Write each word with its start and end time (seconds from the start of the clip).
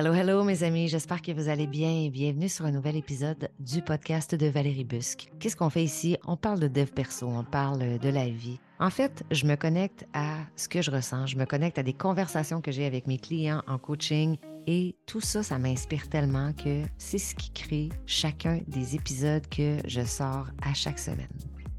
Hello, 0.00 0.14
hello 0.14 0.44
mes 0.44 0.62
amis, 0.62 0.88
j'espère 0.88 1.20
que 1.20 1.30
vous 1.30 1.50
allez 1.50 1.66
bien 1.66 1.90
et 1.90 2.08
bienvenue 2.08 2.48
sur 2.48 2.64
un 2.64 2.70
nouvel 2.70 2.96
épisode 2.96 3.50
du 3.58 3.82
podcast 3.82 4.34
de 4.34 4.46
Valérie 4.46 4.86
Busque. 4.86 5.28
Qu'est-ce 5.38 5.56
qu'on 5.56 5.68
fait 5.68 5.84
ici? 5.84 6.16
On 6.26 6.38
parle 6.38 6.58
de 6.58 6.68
dev 6.68 6.86
perso, 6.86 7.26
on 7.28 7.44
parle 7.44 7.98
de 7.98 8.08
la 8.08 8.26
vie. 8.30 8.58
En 8.78 8.88
fait, 8.88 9.24
je 9.30 9.44
me 9.44 9.56
connecte 9.56 10.06
à 10.14 10.38
ce 10.56 10.70
que 10.70 10.80
je 10.80 10.90
ressens, 10.90 11.26
je 11.26 11.36
me 11.36 11.44
connecte 11.44 11.78
à 11.78 11.82
des 11.82 11.92
conversations 11.92 12.62
que 12.62 12.72
j'ai 12.72 12.86
avec 12.86 13.06
mes 13.06 13.18
clients 13.18 13.60
en 13.66 13.76
coaching 13.76 14.38
et 14.66 14.96
tout 15.04 15.20
ça, 15.20 15.42
ça 15.42 15.58
m'inspire 15.58 16.08
tellement 16.08 16.54
que 16.54 16.82
c'est 16.96 17.18
ce 17.18 17.34
qui 17.34 17.50
crée 17.50 17.90
chacun 18.06 18.60
des 18.68 18.94
épisodes 18.94 19.46
que 19.50 19.80
je 19.84 20.00
sors 20.00 20.46
à 20.62 20.72
chaque 20.72 20.98
semaine. 20.98 21.28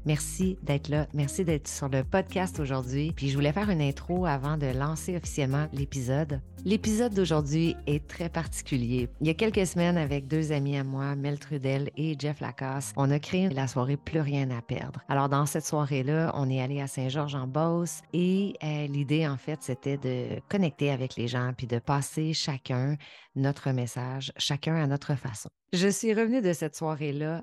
Merci 0.04 0.58
d'être 0.62 0.88
là. 0.88 1.06
Merci 1.14 1.44
d'être 1.44 1.68
sur 1.68 1.88
le 1.88 2.02
podcast 2.02 2.58
aujourd'hui. 2.58 3.12
Puis 3.14 3.28
je 3.28 3.36
voulais 3.36 3.52
faire 3.52 3.70
une 3.70 3.80
intro 3.80 4.26
avant 4.26 4.56
de 4.56 4.66
lancer 4.66 5.16
officiellement 5.16 5.68
l'épisode. 5.72 6.40
L'épisode 6.64 7.14
d'aujourd'hui 7.14 7.76
est 7.86 8.06
très 8.06 8.28
particulier. 8.28 9.08
Il 9.20 9.26
y 9.26 9.30
a 9.30 9.34
quelques 9.34 9.66
semaines, 9.66 9.96
avec 9.96 10.28
deux 10.28 10.52
amis 10.52 10.76
à 10.76 10.84
moi, 10.84 11.16
Mel 11.16 11.38
Trudel 11.38 11.90
et 11.96 12.16
Jeff 12.18 12.40
Lacasse, 12.40 12.92
on 12.96 13.10
a 13.10 13.18
créé 13.18 13.48
la 13.48 13.66
soirée 13.66 13.96
Plus 13.96 14.20
rien 14.20 14.50
à 14.50 14.62
perdre. 14.62 15.00
Alors 15.08 15.28
dans 15.28 15.46
cette 15.46 15.66
soirée-là, 15.66 16.32
on 16.34 16.48
est 16.48 16.60
allé 16.60 16.80
à 16.80 16.86
Saint-Georges-en-Beauce 16.86 18.00
et 18.12 18.54
euh, 18.62 18.86
l'idée 18.86 19.26
en 19.26 19.36
fait, 19.36 19.62
c'était 19.62 19.96
de 19.96 20.40
connecter 20.48 20.90
avec 20.90 21.16
les 21.16 21.28
gens 21.28 21.52
puis 21.56 21.66
de 21.66 21.78
passer 21.78 22.32
chacun 22.32 22.96
notre 23.34 23.70
message, 23.70 24.32
chacun 24.36 24.76
à 24.76 24.86
notre 24.86 25.14
façon. 25.16 25.48
Je 25.72 25.88
suis 25.88 26.12
revenue 26.14 26.42
de 26.42 26.52
cette 26.52 26.76
soirée-là 26.76 27.42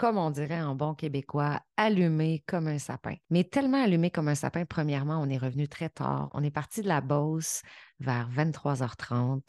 comme 0.00 0.16
on 0.16 0.30
dirait 0.30 0.62
en 0.62 0.74
bon 0.74 0.94
québécois, 0.94 1.60
allumé 1.76 2.42
comme 2.46 2.68
un 2.68 2.78
sapin. 2.78 3.16
Mais 3.28 3.44
tellement 3.44 3.84
allumé 3.84 4.10
comme 4.10 4.28
un 4.28 4.34
sapin, 4.34 4.64
premièrement, 4.64 5.20
on 5.20 5.28
est 5.28 5.36
revenu 5.36 5.68
très 5.68 5.90
tard. 5.90 6.30
On 6.32 6.42
est 6.42 6.50
parti 6.50 6.80
de 6.80 6.88
la 6.88 7.02
Beauce 7.02 7.60
vers 7.98 8.26
23h30. 8.30 9.42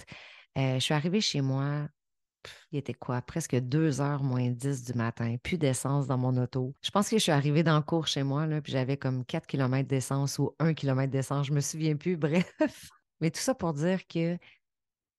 Euh, 0.58 0.74
je 0.74 0.80
suis 0.80 0.94
arrivée 0.94 1.22
chez 1.22 1.40
moi, 1.40 1.88
il 2.74 2.80
était 2.80 2.94
quoi, 2.94 3.22
presque 3.22 3.56
2 3.56 4.02
heures 4.02 4.24
moins 4.24 4.50
10 4.50 4.84
du 4.84 4.94
matin, 4.94 5.38
plus 5.42 5.58
d'essence 5.58 6.06
dans 6.06 6.18
mon 6.18 6.36
auto. 6.36 6.76
Je 6.84 6.92
pense 6.92 7.08
que 7.08 7.16
je 7.16 7.24
suis 7.24 7.32
arrivée 7.32 7.64
dans 7.64 7.78
le 7.78 7.84
cours 7.84 8.08
chez 8.08 8.24
moi, 8.24 8.46
puis 8.62 8.74
j'avais 8.74 8.98
comme 8.98 9.24
4 9.24 9.48
km 9.48 9.88
d'essence 9.88 10.38
ou 10.38 10.54
1 10.60 10.74
km 10.74 11.10
d'essence, 11.10 11.48
je 11.48 11.54
me 11.54 11.62
souviens 11.62 11.96
plus, 11.96 12.18
bref. 12.18 12.54
Mais 13.22 13.32
tout 13.32 13.40
ça 13.40 13.56
pour 13.56 13.72
dire 13.72 14.06
que 14.06 14.38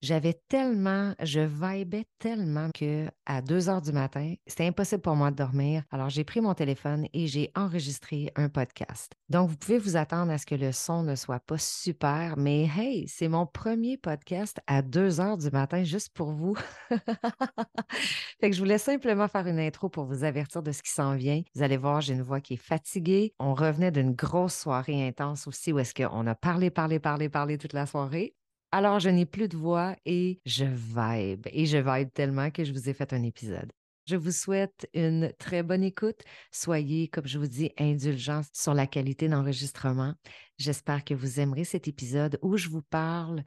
j'avais 0.03 0.35
tellement, 0.49 1.15
je 1.23 1.41
vibais 1.41 2.07
tellement 2.19 2.71
que 2.75 3.09
à 3.25 3.41
2 3.41 3.69
heures 3.69 3.81
du 3.81 3.93
matin, 3.93 4.35
c'était 4.47 4.67
impossible 4.67 5.01
pour 5.01 5.15
moi 5.15 5.31
de 5.31 5.37
dormir. 5.37 5.85
Alors, 5.93 6.11
j'ai 6.11 6.25
pris 6.25 6.41
mon 6.41 6.55
téléphone 6.55 7.07
et 7.15 7.29
j'ai 7.29 7.53
enregistré 7.55 8.33
un 8.35 8.49
podcast. 8.49 9.13
Donc, 9.29 9.49
vous 9.49 9.57
pouvez 9.57 9.79
vous 9.79 9.97
attendre 9.97 10.33
à 10.33 10.39
ce 10.39 10.47
que 10.47 10.57
le 10.57 10.73
son 10.73 11.05
ne 11.05 11.15
soit 11.15 11.39
pas 11.39 11.59
super, 11.59 12.37
mais 12.37 12.65
hey, 12.65 13.07
c'est 13.07 13.29
mon 13.29 13.47
premier 13.47 13.97
podcast 13.97 14.59
à 14.67 14.83
2 14.83 15.21
heures 15.21 15.39
du 15.39 15.51
matin 15.51 15.85
juste 15.85 16.11
pour 16.13 16.33
vous. 16.33 16.57
fait 18.41 18.51
que 18.51 18.57
je 18.57 18.61
voulais 18.61 18.79
simplement 18.79 19.29
faire 19.29 19.47
une 19.47 19.61
intro 19.61 19.89
pour 19.89 20.07
vous 20.07 20.25
avertir 20.25 20.65
de 20.65 20.73
ce 20.73 20.83
qui 20.83 20.91
s'en 20.91 21.15
vient. 21.15 21.43
Vous 21.55 21.63
allez 21.63 21.77
voir, 21.77 22.01
j'ai 22.01 22.15
une 22.15 22.23
voix 22.23 22.41
qui 22.41 22.55
est 22.55 22.57
fatiguée. 22.57 23.35
On 23.39 23.55
revenait 23.55 23.93
d'une 23.93 24.13
grosse 24.13 24.57
soirée 24.57 25.07
intense 25.07 25.47
aussi 25.47 25.73
où 25.73 25.79
est-ce 25.79 25.95
qu'on 25.95 26.27
a 26.27 26.35
parlé, 26.35 26.71
parlé, 26.71 26.99
parlé, 26.99 27.29
parlé 27.29 27.57
toute 27.57 27.73
la 27.73 27.87
soirée. 27.87 28.35
Alors, 28.75 29.01
je 29.01 29.11
n'ai 29.11 29.27
plus 29.27 29.49
de 29.49 29.57
voix 29.57 29.95
et 30.07 30.41
je 30.47 30.65
vibe. 30.65 31.47
Et 31.53 31.67
je 31.67 31.77
vibe 31.77 32.11
tellement 32.15 32.51
que 32.51 32.65
je 32.65 32.73
vous 32.73 32.89
ai 32.89 32.95
fait 32.95 33.13
un 33.13 33.23
épisode. 33.23 33.71
Je 34.07 34.17
vous 34.17 34.33
souhaite 34.33 34.89
une 34.95 35.31
très 35.39 35.63
bonne 35.63 35.85
écoute. 35.85 36.21
Soyez, 36.51 37.09
comme 37.09 37.27
je 37.27 37.39
vous 37.39 37.47
dis, 37.47 37.71
indulgents 37.79 38.41
sur 38.53 38.73
la 38.73 38.87
qualité 38.87 39.29
d'enregistrement. 39.29 40.15
J'espère 40.59 41.05
que 41.05 41.13
vous 41.13 41.39
aimerez 41.39 41.65
cet 41.65 41.87
épisode 41.87 42.39
où 42.41 42.57
je 42.57 42.71
vous 42.71 42.83
parle 42.83 43.45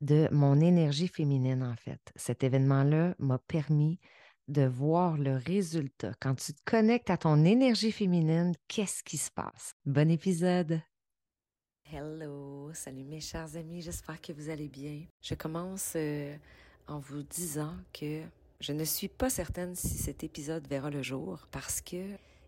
de 0.00 0.26
mon 0.32 0.58
énergie 0.58 1.06
féminine, 1.06 1.62
en 1.62 1.76
fait. 1.76 2.00
Cet 2.16 2.42
événement-là 2.42 3.14
m'a 3.18 3.38
permis 3.38 4.00
de 4.48 4.62
voir 4.62 5.18
le 5.18 5.36
résultat. 5.36 6.14
Quand 6.18 6.34
tu 6.34 6.54
te 6.54 6.62
connectes 6.64 7.10
à 7.10 7.18
ton 7.18 7.44
énergie 7.44 7.92
féminine, 7.92 8.54
qu'est-ce 8.68 9.04
qui 9.04 9.18
se 9.18 9.30
passe? 9.30 9.74
Bon 9.84 10.10
épisode! 10.10 10.80
Hello, 11.94 12.70
salut 12.72 13.04
mes 13.04 13.20
chers 13.20 13.54
amis, 13.54 13.82
j'espère 13.82 14.18
que 14.18 14.32
vous 14.32 14.48
allez 14.48 14.68
bien. 14.68 15.02
Je 15.20 15.34
commence 15.34 15.92
euh, 15.96 16.34
en 16.88 16.98
vous 16.98 17.22
disant 17.22 17.74
que 17.92 18.22
je 18.60 18.72
ne 18.72 18.82
suis 18.82 19.08
pas 19.08 19.28
certaine 19.28 19.74
si 19.74 19.98
cet 19.98 20.24
épisode 20.24 20.66
verra 20.66 20.88
le 20.88 21.02
jour 21.02 21.46
parce 21.50 21.82
que 21.82 22.02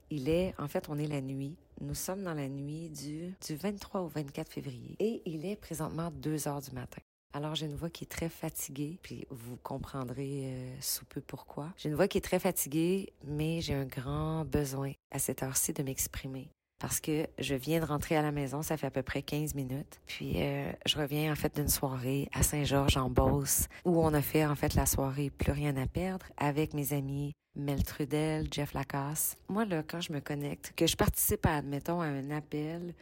il 0.09 0.31
est, 0.31 0.55
en 0.59 0.66
fait, 0.66 0.88
on 0.88 0.99
est 0.99 1.06
la 1.06 1.21
nuit. 1.21 1.56
Nous 1.82 1.94
sommes 1.94 2.22
dans 2.22 2.32
la 2.32 2.49
nuit 2.49 2.88
du, 2.88 3.34
du 3.47 3.55
23 3.55 4.00
au 4.00 4.09
24 4.09 4.50
février 4.50 4.97
et 4.99 5.21
il 5.27 5.44
est 5.44 5.56
présentement 5.56 6.11
2 6.11 6.49
heures 6.49 6.62
du 6.62 6.71
matin. 6.71 7.03
Alors, 7.34 7.55
j'ai 7.55 7.66
une 7.66 7.76
voix 7.76 7.91
qui 7.91 8.05
est 8.05 8.11
très 8.11 8.31
fatiguée, 8.31 8.99
puis 9.03 9.26
vous 9.28 9.59
comprendrez 9.62 10.55
euh, 10.55 10.81
sous 10.81 11.05
peu 11.05 11.21
pourquoi. 11.21 11.75
J'ai 11.76 11.91
une 11.91 11.97
voix 11.97 12.09
qui 12.09 12.16
est 12.16 12.22
très 12.22 12.38
fatiguée, 12.38 13.12
mais 13.25 13.61
j'ai 13.61 13.75
un 13.75 13.84
grand 13.84 14.47
besoin 14.47 14.93
à 15.11 15.19
cette 15.19 15.43
heure-ci 15.43 15.75
de 15.75 15.82
m'exprimer 15.82 16.49
parce 16.84 17.00
que 17.00 17.26
je 17.38 17.54
viens 17.54 17.80
de 17.80 17.86
rentrer 17.86 18.14
à 18.14 18.20
la 18.20 18.30
maison, 18.30 18.60
ça 18.60 18.76
fait 18.76 18.88
à 18.88 18.90
peu 18.90 19.02
près 19.02 19.22
15 19.22 19.54
minutes. 19.54 20.02
Puis 20.04 20.34
euh, 20.36 20.70
je 20.84 20.98
reviens 20.98 21.32
en 21.32 21.34
fait 21.34 21.56
d'une 21.56 21.70
soirée 21.70 22.28
à 22.34 22.42
Saint-Georges 22.42 22.98
en 22.98 23.08
Beauce 23.08 23.68
où 23.86 24.04
on 24.04 24.12
a 24.12 24.20
fait 24.20 24.44
en 24.44 24.54
fait 24.54 24.74
la 24.74 24.84
soirée 24.84 25.30
Plus 25.30 25.52
rien 25.52 25.74
à 25.78 25.86
perdre 25.86 26.26
avec 26.36 26.74
mes 26.74 26.92
amis 26.92 27.32
Mel 27.56 27.82
Trudel, 27.84 28.48
Jeff 28.50 28.74
Lacasse. 28.74 29.38
Moi 29.48 29.64
là 29.64 29.82
quand 29.82 30.02
je 30.02 30.12
me 30.12 30.20
connecte, 30.20 30.74
que 30.76 30.86
je 30.86 30.94
participe 30.94 31.46
à 31.46 31.56
admettons 31.56 32.02
à 32.02 32.06
un 32.06 32.30
appel 32.30 32.92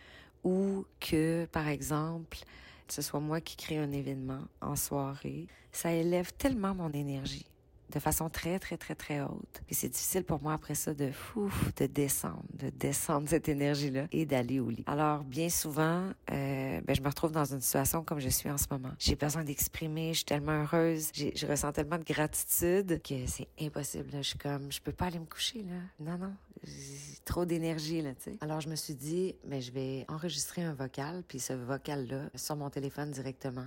ou 0.44 0.84
que 1.00 1.46
par 1.46 1.66
exemple 1.66 2.38
ce 2.86 3.02
soit 3.02 3.18
moi 3.18 3.40
qui 3.40 3.56
crée 3.56 3.78
un 3.78 3.90
événement 3.90 4.42
en 4.60 4.76
soirée, 4.76 5.48
ça 5.72 5.90
élève 5.90 6.32
tellement 6.34 6.76
mon 6.76 6.92
énergie 6.92 7.46
de 7.92 7.98
façon 7.98 8.28
très, 8.28 8.58
très, 8.58 8.76
très, 8.76 8.94
très 8.94 9.20
haute. 9.20 9.62
Et 9.68 9.74
c'est 9.74 9.88
difficile 9.88 10.24
pour 10.24 10.42
moi 10.42 10.54
après 10.54 10.74
ça 10.74 10.94
de 10.94 11.10
fou, 11.10 11.52
de 11.76 11.86
descendre, 11.86 12.42
de 12.54 12.70
descendre 12.70 13.28
cette 13.28 13.48
énergie-là 13.48 14.06
et 14.12 14.26
d'aller 14.26 14.60
au 14.60 14.70
lit. 14.70 14.84
Alors, 14.86 15.24
bien 15.24 15.48
souvent, 15.48 16.10
euh, 16.30 16.80
ben, 16.80 16.96
je 16.96 17.02
me 17.02 17.08
retrouve 17.08 17.32
dans 17.32 17.44
une 17.44 17.60
situation 17.60 18.02
comme 18.02 18.18
je 18.18 18.28
suis 18.28 18.50
en 18.50 18.58
ce 18.58 18.66
moment. 18.70 18.92
J'ai 18.98 19.16
besoin 19.16 19.44
d'exprimer, 19.44 20.12
je 20.12 20.18
suis 20.18 20.24
tellement 20.24 20.62
heureuse, 20.62 21.10
je 21.14 21.46
ressens 21.46 21.72
tellement 21.72 21.98
de 21.98 22.04
gratitude 22.04 23.00
que 23.02 23.26
c'est 23.26 23.48
impossible. 23.60 24.10
Je 24.12 24.22
suis 24.22 24.38
comme, 24.38 24.72
je 24.72 24.80
peux 24.80 24.92
pas 24.92 25.06
aller 25.06 25.18
me 25.18 25.26
coucher, 25.26 25.62
là. 25.62 25.76
Non, 26.00 26.18
non, 26.18 26.32
j'ai 26.64 27.18
trop 27.24 27.44
d'énergie, 27.44 28.00
là, 28.02 28.14
tu. 28.14 28.30
Alors, 28.40 28.60
je 28.60 28.68
me 28.68 28.76
suis 28.76 28.94
dit, 28.94 29.34
mais 29.46 29.60
je 29.60 29.72
vais 29.72 30.04
enregistrer 30.08 30.62
un 30.62 30.74
vocal, 30.74 31.22
puis 31.26 31.40
ce 31.40 31.52
vocal-là, 31.52 32.30
sur 32.34 32.56
mon 32.56 32.70
téléphone 32.70 33.10
directement, 33.10 33.66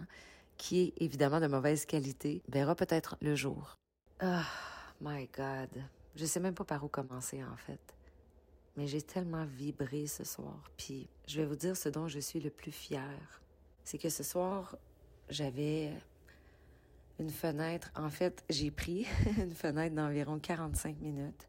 qui 0.57 0.81
est 0.81 0.93
évidemment 1.01 1.39
de 1.39 1.47
mauvaise 1.47 1.85
qualité, 1.85 2.41
verra 2.49 2.75
peut-être 2.75 3.17
le 3.21 3.35
jour. 3.35 3.77
Oh 4.23 4.41
my 5.01 5.27
God. 5.35 5.83
Je 6.15 6.25
sais 6.25 6.39
même 6.39 6.55
pas 6.55 6.63
par 6.63 6.83
où 6.83 6.87
commencer 6.87 7.43
en 7.43 7.57
fait. 7.57 7.79
Mais 8.77 8.87
j'ai 8.87 9.01
tellement 9.01 9.45
vibré 9.45 10.07
ce 10.07 10.23
soir. 10.23 10.71
Puis 10.77 11.07
je 11.27 11.41
vais 11.41 11.45
vous 11.45 11.55
dire 11.55 11.75
ce 11.75 11.89
dont 11.89 12.07
je 12.07 12.19
suis 12.19 12.39
le 12.39 12.49
plus 12.49 12.71
fière. 12.71 13.41
C'est 13.83 13.97
que 13.97 14.09
ce 14.09 14.23
soir, 14.23 14.77
j'avais 15.29 15.91
une 17.19 17.29
fenêtre. 17.29 17.91
En 17.95 18.09
fait, 18.09 18.43
j'ai 18.49 18.71
pris 18.71 19.05
une 19.37 19.53
fenêtre 19.53 19.95
d'environ 19.95 20.39
45 20.39 20.99
minutes. 20.99 21.47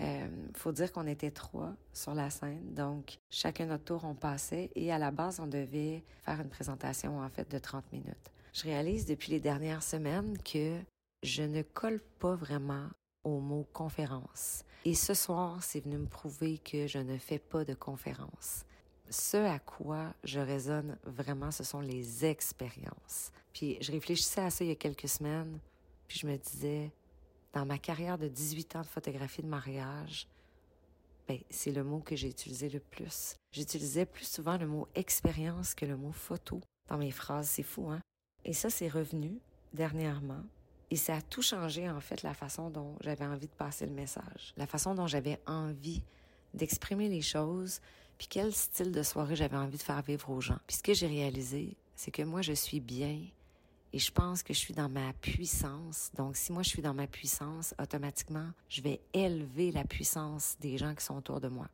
Euh, 0.00 0.28
faut 0.54 0.72
dire 0.72 0.92
qu'on 0.92 1.06
était 1.06 1.30
trois 1.30 1.72
sur 1.92 2.14
la 2.14 2.28
scène, 2.28 2.74
donc 2.74 3.18
chacun 3.30 3.66
notre 3.66 3.84
tour 3.84 4.04
on 4.04 4.16
passait 4.16 4.72
et 4.74 4.92
à 4.92 4.98
la 4.98 5.12
base 5.12 5.38
on 5.38 5.46
devait 5.46 6.02
faire 6.22 6.40
une 6.40 6.48
présentation 6.48 7.20
en 7.20 7.28
fait 7.28 7.48
de 7.48 7.58
30 7.60 7.92
minutes. 7.92 8.32
Je 8.52 8.64
réalise 8.64 9.06
depuis 9.06 9.30
les 9.30 9.38
dernières 9.38 9.84
semaines 9.84 10.36
que 10.38 10.80
je 11.24 11.42
ne 11.42 11.62
colle 11.62 12.00
pas 12.18 12.34
vraiment 12.34 12.88
au 13.24 13.40
mot 13.40 13.66
conférence. 13.72 14.64
Et 14.84 14.94
ce 14.94 15.14
soir, 15.14 15.62
c'est 15.62 15.80
venu 15.80 15.96
me 15.96 16.06
prouver 16.06 16.58
que 16.58 16.86
je 16.86 16.98
ne 16.98 17.16
fais 17.16 17.38
pas 17.38 17.64
de 17.64 17.72
conférence. 17.72 18.66
Ce 19.08 19.38
à 19.38 19.58
quoi 19.58 20.12
je 20.22 20.38
raisonne 20.38 20.98
vraiment, 21.04 21.50
ce 21.50 21.64
sont 21.64 21.80
les 21.80 22.26
expériences. 22.26 23.32
Puis 23.54 23.78
je 23.80 23.90
réfléchissais 23.90 24.42
à 24.42 24.50
ça 24.50 24.64
il 24.64 24.68
y 24.68 24.72
a 24.72 24.76
quelques 24.76 25.08
semaines, 25.08 25.58
puis 26.06 26.18
je 26.18 26.26
me 26.26 26.36
disais, 26.36 26.92
dans 27.54 27.64
ma 27.64 27.78
carrière 27.78 28.18
de 28.18 28.28
18 28.28 28.76
ans 28.76 28.82
de 28.82 28.86
photographie 28.86 29.42
de 29.42 29.48
mariage, 29.48 30.28
ben, 31.26 31.38
c'est 31.48 31.72
le 31.72 31.84
mot 31.84 32.00
que 32.00 32.16
j'ai 32.16 32.28
utilisé 32.28 32.68
le 32.68 32.80
plus. 32.80 33.36
J'utilisais 33.52 34.04
plus 34.04 34.26
souvent 34.28 34.58
le 34.58 34.66
mot 34.66 34.88
expérience 34.94 35.74
que 35.74 35.86
le 35.86 35.96
mot 35.96 36.12
photo 36.12 36.60
dans 36.88 36.98
mes 36.98 37.12
phrases. 37.12 37.48
C'est 37.48 37.62
fou, 37.62 37.88
hein? 37.88 38.00
Et 38.44 38.52
ça, 38.52 38.68
c'est 38.68 38.88
revenu 38.88 39.38
dernièrement. 39.72 40.42
Et 40.94 40.96
ça 40.96 41.16
a 41.16 41.20
tout 41.22 41.42
changé, 41.42 41.90
en 41.90 41.98
fait, 41.98 42.22
la 42.22 42.34
façon 42.34 42.70
dont 42.70 42.94
j'avais 43.00 43.24
envie 43.24 43.48
de 43.48 43.52
passer 43.54 43.84
le 43.84 43.90
message, 43.90 44.54
la 44.56 44.64
façon 44.64 44.94
dont 44.94 45.08
j'avais 45.08 45.40
envie 45.44 46.04
d'exprimer 46.54 47.08
les 47.08 47.20
choses, 47.20 47.80
puis 48.16 48.28
quel 48.30 48.52
style 48.54 48.92
de 48.92 49.02
soirée 49.02 49.34
j'avais 49.34 49.56
envie 49.56 49.76
de 49.76 49.82
faire 49.82 50.00
vivre 50.02 50.30
aux 50.30 50.40
gens. 50.40 50.60
Puis 50.68 50.76
ce 50.76 50.84
que 50.84 50.94
j'ai 50.94 51.08
réalisé, 51.08 51.76
c'est 51.96 52.12
que 52.12 52.22
moi, 52.22 52.42
je 52.42 52.52
suis 52.52 52.78
bien 52.78 53.18
et 53.92 53.98
je 53.98 54.12
pense 54.12 54.44
que 54.44 54.54
je 54.54 54.58
suis 54.60 54.72
dans 54.72 54.88
ma 54.88 55.12
puissance. 55.14 56.12
Donc, 56.16 56.36
si 56.36 56.52
moi, 56.52 56.62
je 56.62 56.68
suis 56.68 56.82
dans 56.82 56.94
ma 56.94 57.08
puissance, 57.08 57.74
automatiquement, 57.82 58.50
je 58.68 58.80
vais 58.80 59.00
élever 59.12 59.72
la 59.72 59.82
puissance 59.82 60.54
des 60.60 60.78
gens 60.78 60.94
qui 60.94 61.04
sont 61.04 61.16
autour 61.16 61.40
de 61.40 61.48
moi. 61.48 61.66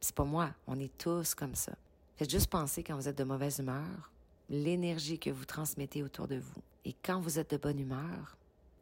C'est 0.00 0.14
pas 0.14 0.22
moi, 0.22 0.54
on 0.68 0.78
est 0.78 0.96
tous 0.96 1.34
comme 1.34 1.56
ça. 1.56 1.72
Faites 2.14 2.30
juste 2.30 2.46
penser 2.46 2.84
quand 2.84 2.94
vous 2.94 3.08
êtes 3.08 3.18
de 3.18 3.24
mauvaise 3.24 3.58
humeur, 3.58 4.12
l'énergie 4.48 5.18
que 5.18 5.30
vous 5.30 5.44
transmettez 5.44 6.04
autour 6.04 6.28
de 6.28 6.36
vous. 6.36 6.62
Et 6.84 6.94
quand 7.02 7.20
vous 7.20 7.40
êtes 7.40 7.50
de 7.50 7.56
bonne 7.56 7.80
humeur, 7.80 8.36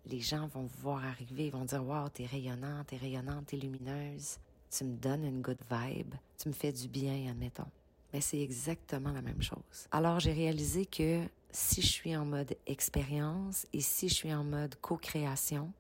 les 0.08 0.20
gens 0.20 0.46
vont 0.46 0.68
voir 0.80 1.04
arriver, 1.04 1.46
ils 1.46 1.52
vont 1.52 1.64
dire 1.64 1.84
Wow, 1.84 2.08
t'es 2.08 2.26
rayonnante, 2.26 2.88
t'es 2.88 2.96
rayonnante, 2.96 3.46
t'es 3.46 3.56
lumineuse, 3.56 4.38
tu 4.70 4.84
me 4.84 4.96
donnes 4.96 5.24
une 5.24 5.42
good 5.42 5.58
vibe, 5.70 6.14
tu 6.36 6.48
me 6.48 6.54
fais 6.54 6.72
du 6.72 6.88
bien, 6.88 7.30
admettons. 7.30 7.70
Mais 8.12 8.20
c'est 8.20 8.40
exactement 8.40 9.12
la 9.12 9.22
même 9.22 9.42
chose. 9.42 9.86
Alors 9.90 10.18
j'ai 10.18 10.32
réalisé 10.32 10.86
que 10.86 11.24
si 11.50 11.82
je 11.82 11.86
suis 11.86 12.16
en 12.16 12.24
mode 12.24 12.56
expérience 12.66 13.66
et 13.72 13.80
si 13.80 14.08
je 14.08 14.14
suis 14.14 14.32
en 14.32 14.44
mode 14.44 14.76
co-création, 14.80 15.72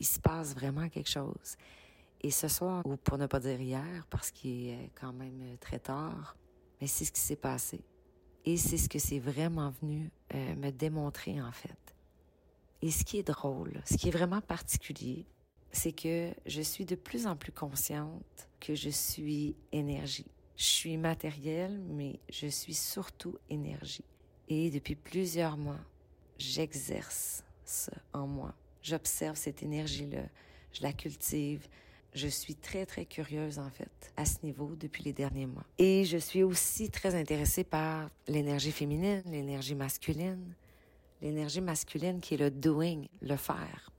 il 0.00 0.06
se 0.06 0.18
passe 0.18 0.54
vraiment 0.54 0.88
quelque 0.88 1.10
chose. 1.10 1.56
Et 2.22 2.30
ce 2.30 2.48
soir, 2.48 2.86
ou 2.86 2.96
pour 2.96 3.18
ne 3.18 3.26
pas 3.26 3.40
dire 3.40 3.60
hier, 3.60 4.06
parce 4.08 4.30
qu'il 4.30 4.68
est 4.68 4.90
quand 5.00 5.12
même 5.12 5.56
très 5.60 5.78
tard, 5.78 6.36
mais 6.80 6.86
c'est 6.86 7.04
ce 7.04 7.12
qui 7.12 7.20
s'est 7.20 7.36
passé. 7.36 7.80
Et 8.44 8.56
c'est 8.56 8.78
ce 8.78 8.88
que 8.88 8.98
c'est 8.98 9.18
vraiment 9.18 9.72
venu 9.80 10.10
euh, 10.34 10.54
me 10.56 10.70
démontrer 10.70 11.40
en 11.40 11.52
fait. 11.52 11.91
Et 12.82 12.90
ce 12.90 13.04
qui 13.04 13.18
est 13.18 13.22
drôle, 13.22 13.80
ce 13.84 13.96
qui 13.96 14.08
est 14.08 14.12
vraiment 14.12 14.40
particulier, 14.40 15.24
c'est 15.70 15.92
que 15.92 16.32
je 16.46 16.60
suis 16.60 16.84
de 16.84 16.96
plus 16.96 17.26
en 17.26 17.36
plus 17.36 17.52
consciente 17.52 18.48
que 18.60 18.74
je 18.74 18.90
suis 18.90 19.54
énergie. 19.70 20.26
Je 20.56 20.64
suis 20.64 20.96
matériel, 20.96 21.80
mais 21.88 22.18
je 22.28 22.48
suis 22.48 22.74
surtout 22.74 23.38
énergie. 23.48 24.04
Et 24.48 24.70
depuis 24.70 24.96
plusieurs 24.96 25.56
mois, 25.56 25.80
j'exerce 26.38 27.44
ça 27.64 27.92
en 28.12 28.26
moi. 28.26 28.54
J'observe 28.82 29.36
cette 29.36 29.62
énergie-là, 29.62 30.24
je 30.72 30.82
la 30.82 30.92
cultive. 30.92 31.68
Je 32.14 32.28
suis 32.28 32.54
très, 32.54 32.84
très 32.84 33.06
curieuse, 33.06 33.58
en 33.58 33.70
fait, 33.70 34.12
à 34.18 34.26
ce 34.26 34.36
niveau 34.42 34.74
depuis 34.76 35.02
les 35.04 35.14
derniers 35.14 35.46
mois. 35.46 35.64
Et 35.78 36.04
je 36.04 36.18
suis 36.18 36.42
aussi 36.42 36.90
très 36.90 37.14
intéressée 37.14 37.64
par 37.64 38.10
l'énergie 38.28 38.72
féminine, 38.72 39.22
l'énergie 39.24 39.74
masculine. 39.74 40.54
L'énergie 41.22 41.60
masculine 41.60 42.20
qui 42.20 42.34
est 42.34 42.36
le 42.36 42.50
doing, 42.50 43.04
le 43.20 43.36
faire. 43.36 43.92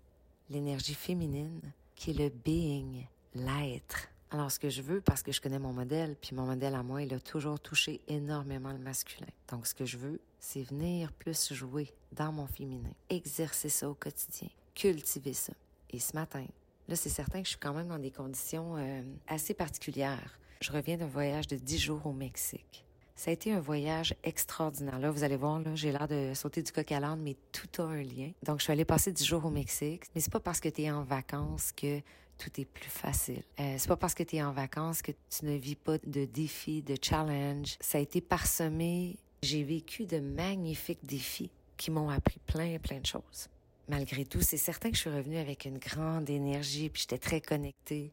L'énergie 0.50 0.94
féminine 0.94 1.62
qui 1.96 2.12
est 2.12 2.14
le 2.14 2.28
being, 2.28 3.08
l'être. 3.34 4.10
Alors, 4.30 4.52
ce 4.52 4.60
que 4.60 4.70
je 4.70 4.81
veux, 4.81 5.00
parce 5.00 5.24
que 5.24 5.31
je 5.31 5.40
connais 5.40 5.58
mon 5.58 5.72
modèle, 5.72 6.18
puis 6.20 6.36
mon 6.36 6.46
modèle 6.46 6.75
à 6.75 6.84
moi, 6.84 7.02
il 7.02 7.14
a 7.14 7.22
toujours 7.22 7.62
touché 7.62 8.02
énormément 8.10 8.74
le 8.74 8.78
masculin. 8.78 9.31
Donc, 9.50 9.68
ce 9.68 9.74
que 9.74 9.86
je 9.86 9.98
veux, 9.98 10.20
c'est 10.38 10.64
venir 10.64 11.14
plus 11.14 11.54
jouer 11.54 11.94
dans 12.12 12.34
mon 12.34 12.46
féminin, 12.46 12.92
exercer 13.10 13.70
ça 13.70 13.90
au 13.90 13.94
quotidien, 13.94 14.50
cultiver 14.75 15.34
ça. 15.34 15.54
Et 15.92 16.00
ce 16.00 16.14
matin, 16.16 16.46
là, 16.90 16.96
c'est 16.98 17.10
certain 17.10 17.40
que 17.40 17.46
je 17.46 17.52
suis 17.52 17.60
quand 17.60 17.74
même 17.74 17.88
dans 17.88 18.00
des 18.00 18.12
conditions 18.12 18.75
euh, 18.75 19.02
assez 19.28 19.54
particulières. 19.54 20.38
Je 20.60 20.74
reviens 20.74 20.98
d'un 20.98 21.08
voyage 21.08 21.48
de 21.48 21.56
dix 21.56 21.80
jours 21.80 22.06
au 22.06 22.12
Mexique. 22.12 22.84
Ça 23.15 23.30
a 23.30 23.33
été 23.33 23.51
un 23.51 23.60
voyage 23.60 24.15
extraordinaire. 24.24 25.00
Là, 25.00 25.12
vous 25.12 25.24
allez 25.24 25.36
voir, 25.36 25.60
là, 25.60 25.75
j'ai 25.75 25.92
l'air 25.92 26.07
de 26.07 26.33
sauter 26.33 26.63
du 26.63 26.71
coq 26.71 26.92
à 26.92 27.00
l'âne, 27.00 27.21
mais 27.21 27.36
tout 27.51 27.81
a 27.81 27.86
un 27.86 28.01
lien. 28.01 28.31
Donc, 28.44 28.60
je 28.60 28.63
suis 28.63 28.74
allée 28.74 28.86
passer 28.86 29.12
dix 29.12 29.25
jours 29.25 29.45
au 29.45 29.51
Mexique. 29.51 30.06
Mais 30.15 30.21
c'est 30.21 30.31
pas 30.31 30.39
parce 30.39 30.60
que 30.60 30.69
tu 30.69 30.83
es 30.83 30.92
en 30.92 31.04
vacances 31.04 31.71
que 31.71 32.01
tout 32.38 32.50
est 32.60 32.65
plus 32.65 32.89
facile. 32.89 33.44
Euh, 33.60 33.75
c'est 33.77 33.88
pas 33.88 33.95
parce 33.95 34.13
que 34.13 34.24
tu 34.24 34.38
es 34.38 34.44
en 34.44 34.51
vacances 34.51 35.01
que 35.01 35.12
tu 35.12 35.45
ne 35.45 35.56
vis 35.56 35.75
pas 35.75 35.98
de 36.00 36.25
défis, 36.25 36.81
de 36.81 36.95
challenges. 37.01 37.77
Ça 37.80 38.00
a 38.00 38.01
été 38.01 38.19
parsemé. 38.19 39.18
J'ai 39.44 39.63
vécu 39.63 40.06
de 40.06 40.19
magnifiques 40.19 41.06
défis 41.06 41.51
qui 41.77 41.92
m'ont 41.92 42.10
appris 42.10 42.39
plein, 42.45 42.77
plein 42.80 43.00
de 43.00 43.06
choses. 43.06 43.48
Malgré 43.89 44.25
tout, 44.25 44.42
c'est 44.42 44.57
certain 44.57 44.89
que 44.89 44.95
je 44.95 45.01
suis 45.01 45.10
revenue 45.10 45.38
avec 45.38 45.65
une 45.65 45.77
grande 45.77 46.30
énergie, 46.30 46.89
puis 46.89 47.01
j'étais 47.01 47.18
très 47.18 47.42
connectée. 47.42 48.12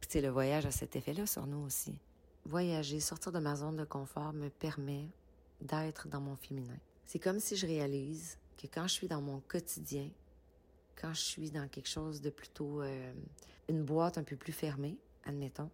Puis, 0.00 0.08
tu 0.08 0.20
le 0.20 0.28
voyage 0.28 0.64
a 0.64 0.70
cet 0.70 0.96
effet-là 0.96 1.26
sur 1.26 1.46
nous 1.46 1.66
aussi. 1.66 1.94
Voyager, 2.50 2.98
sortir 2.98 3.30
de 3.30 3.38
ma 3.38 3.54
zone 3.54 3.76
de 3.76 3.84
confort 3.84 4.32
me 4.32 4.48
permet 4.48 5.06
d'être 5.60 6.08
dans 6.08 6.20
mon 6.20 6.34
féminin. 6.34 6.76
C'est 7.06 7.20
comme 7.20 7.38
si 7.38 7.54
je 7.54 7.64
réalise 7.64 8.38
que 8.58 8.66
quand 8.66 8.88
je 8.88 8.92
suis 8.92 9.06
dans 9.06 9.20
mon 9.20 9.38
quotidien, 9.38 10.10
quand 11.00 11.14
je 11.14 11.20
suis 11.20 11.52
dans 11.52 11.68
quelque 11.68 11.88
chose 11.88 12.20
de 12.20 12.28
plutôt 12.28 12.82
euh, 12.82 13.12
une 13.68 13.84
boîte 13.84 14.18
un 14.18 14.24
peu 14.24 14.34
plus 14.34 14.52
fermée, 14.52 14.98
admettons, 15.24 15.70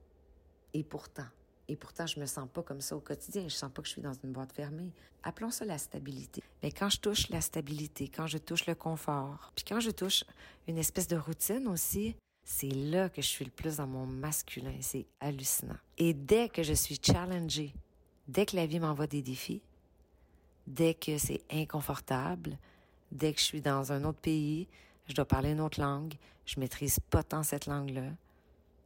et 0.75 0.85
pourtant, 0.85 1.25
et 1.67 1.77
pourtant 1.77 2.07
je 2.07 2.21
me 2.21 2.27
sens 2.27 2.47
pas 2.53 2.63
comme 2.63 2.83
ça 2.83 2.95
au 2.95 3.01
quotidien, 3.01 3.45
je 3.49 3.55
sens 3.55 3.73
pas 3.73 3.81
que 3.81 3.89
je 3.89 3.93
suis 3.93 4.03
dans 4.03 4.13
une 4.13 4.33
boîte 4.33 4.53
fermée. 4.53 4.93
Appelons 5.23 5.51
ça 5.51 5.65
la 5.65 5.79
stabilité. 5.79 6.43
Mais 6.63 6.73
quand 6.73 6.91
je 6.91 7.01
touche 7.01 7.31
la 7.31 7.41
stabilité, 7.41 8.09
quand 8.09 8.27
je 8.27 8.37
touche 8.37 8.67
le 8.67 8.75
confort, 8.75 9.51
puis 9.57 9.65
quand 9.67 9.81
je 9.81 9.93
touche 9.93 10.25
une 10.69 10.77
espèce 10.77 11.09
de 11.09 11.17
routine 11.17 11.69
aussi, 11.69 12.17
c'est 12.49 12.71
là 12.71 13.09
que 13.09 13.21
je 13.21 13.27
suis 13.27 13.45
le 13.45 13.51
plus 13.51 13.77
dans 13.79 13.89
mon 13.89 14.07
masculin. 14.07 14.73
C'est 14.81 15.05
hallucinant. 15.21 15.77
Et 15.99 16.15
dès 16.15 16.49
que 16.49 16.63
je 16.63 16.73
suis 16.73 16.99
challengée, 17.03 17.75
dès 18.29 18.47
que 18.47 18.55
la 18.55 18.67
vie 18.67 18.79
m'envoie 18.79 19.09
des 19.09 19.21
défis, 19.21 19.61
dès 20.65 20.95
que 20.95 21.19
c'est 21.19 21.43
inconfortable, 21.51 22.57
dès 23.11 23.33
que 23.33 23.41
je 23.41 23.45
suis 23.45 23.61
dans 23.61 23.91
un 23.91 24.05
autre 24.05 24.21
pays, 24.21 24.69
je 25.09 25.15
dois 25.15 25.25
parler 25.25 25.51
une 25.51 25.61
autre 25.61 25.81
langue, 25.81 26.15
je 26.47 26.61
maîtrise 26.61 27.01
pas 27.11 27.25
tant 27.25 27.43
cette 27.43 27.67
langue-là, 27.67 28.13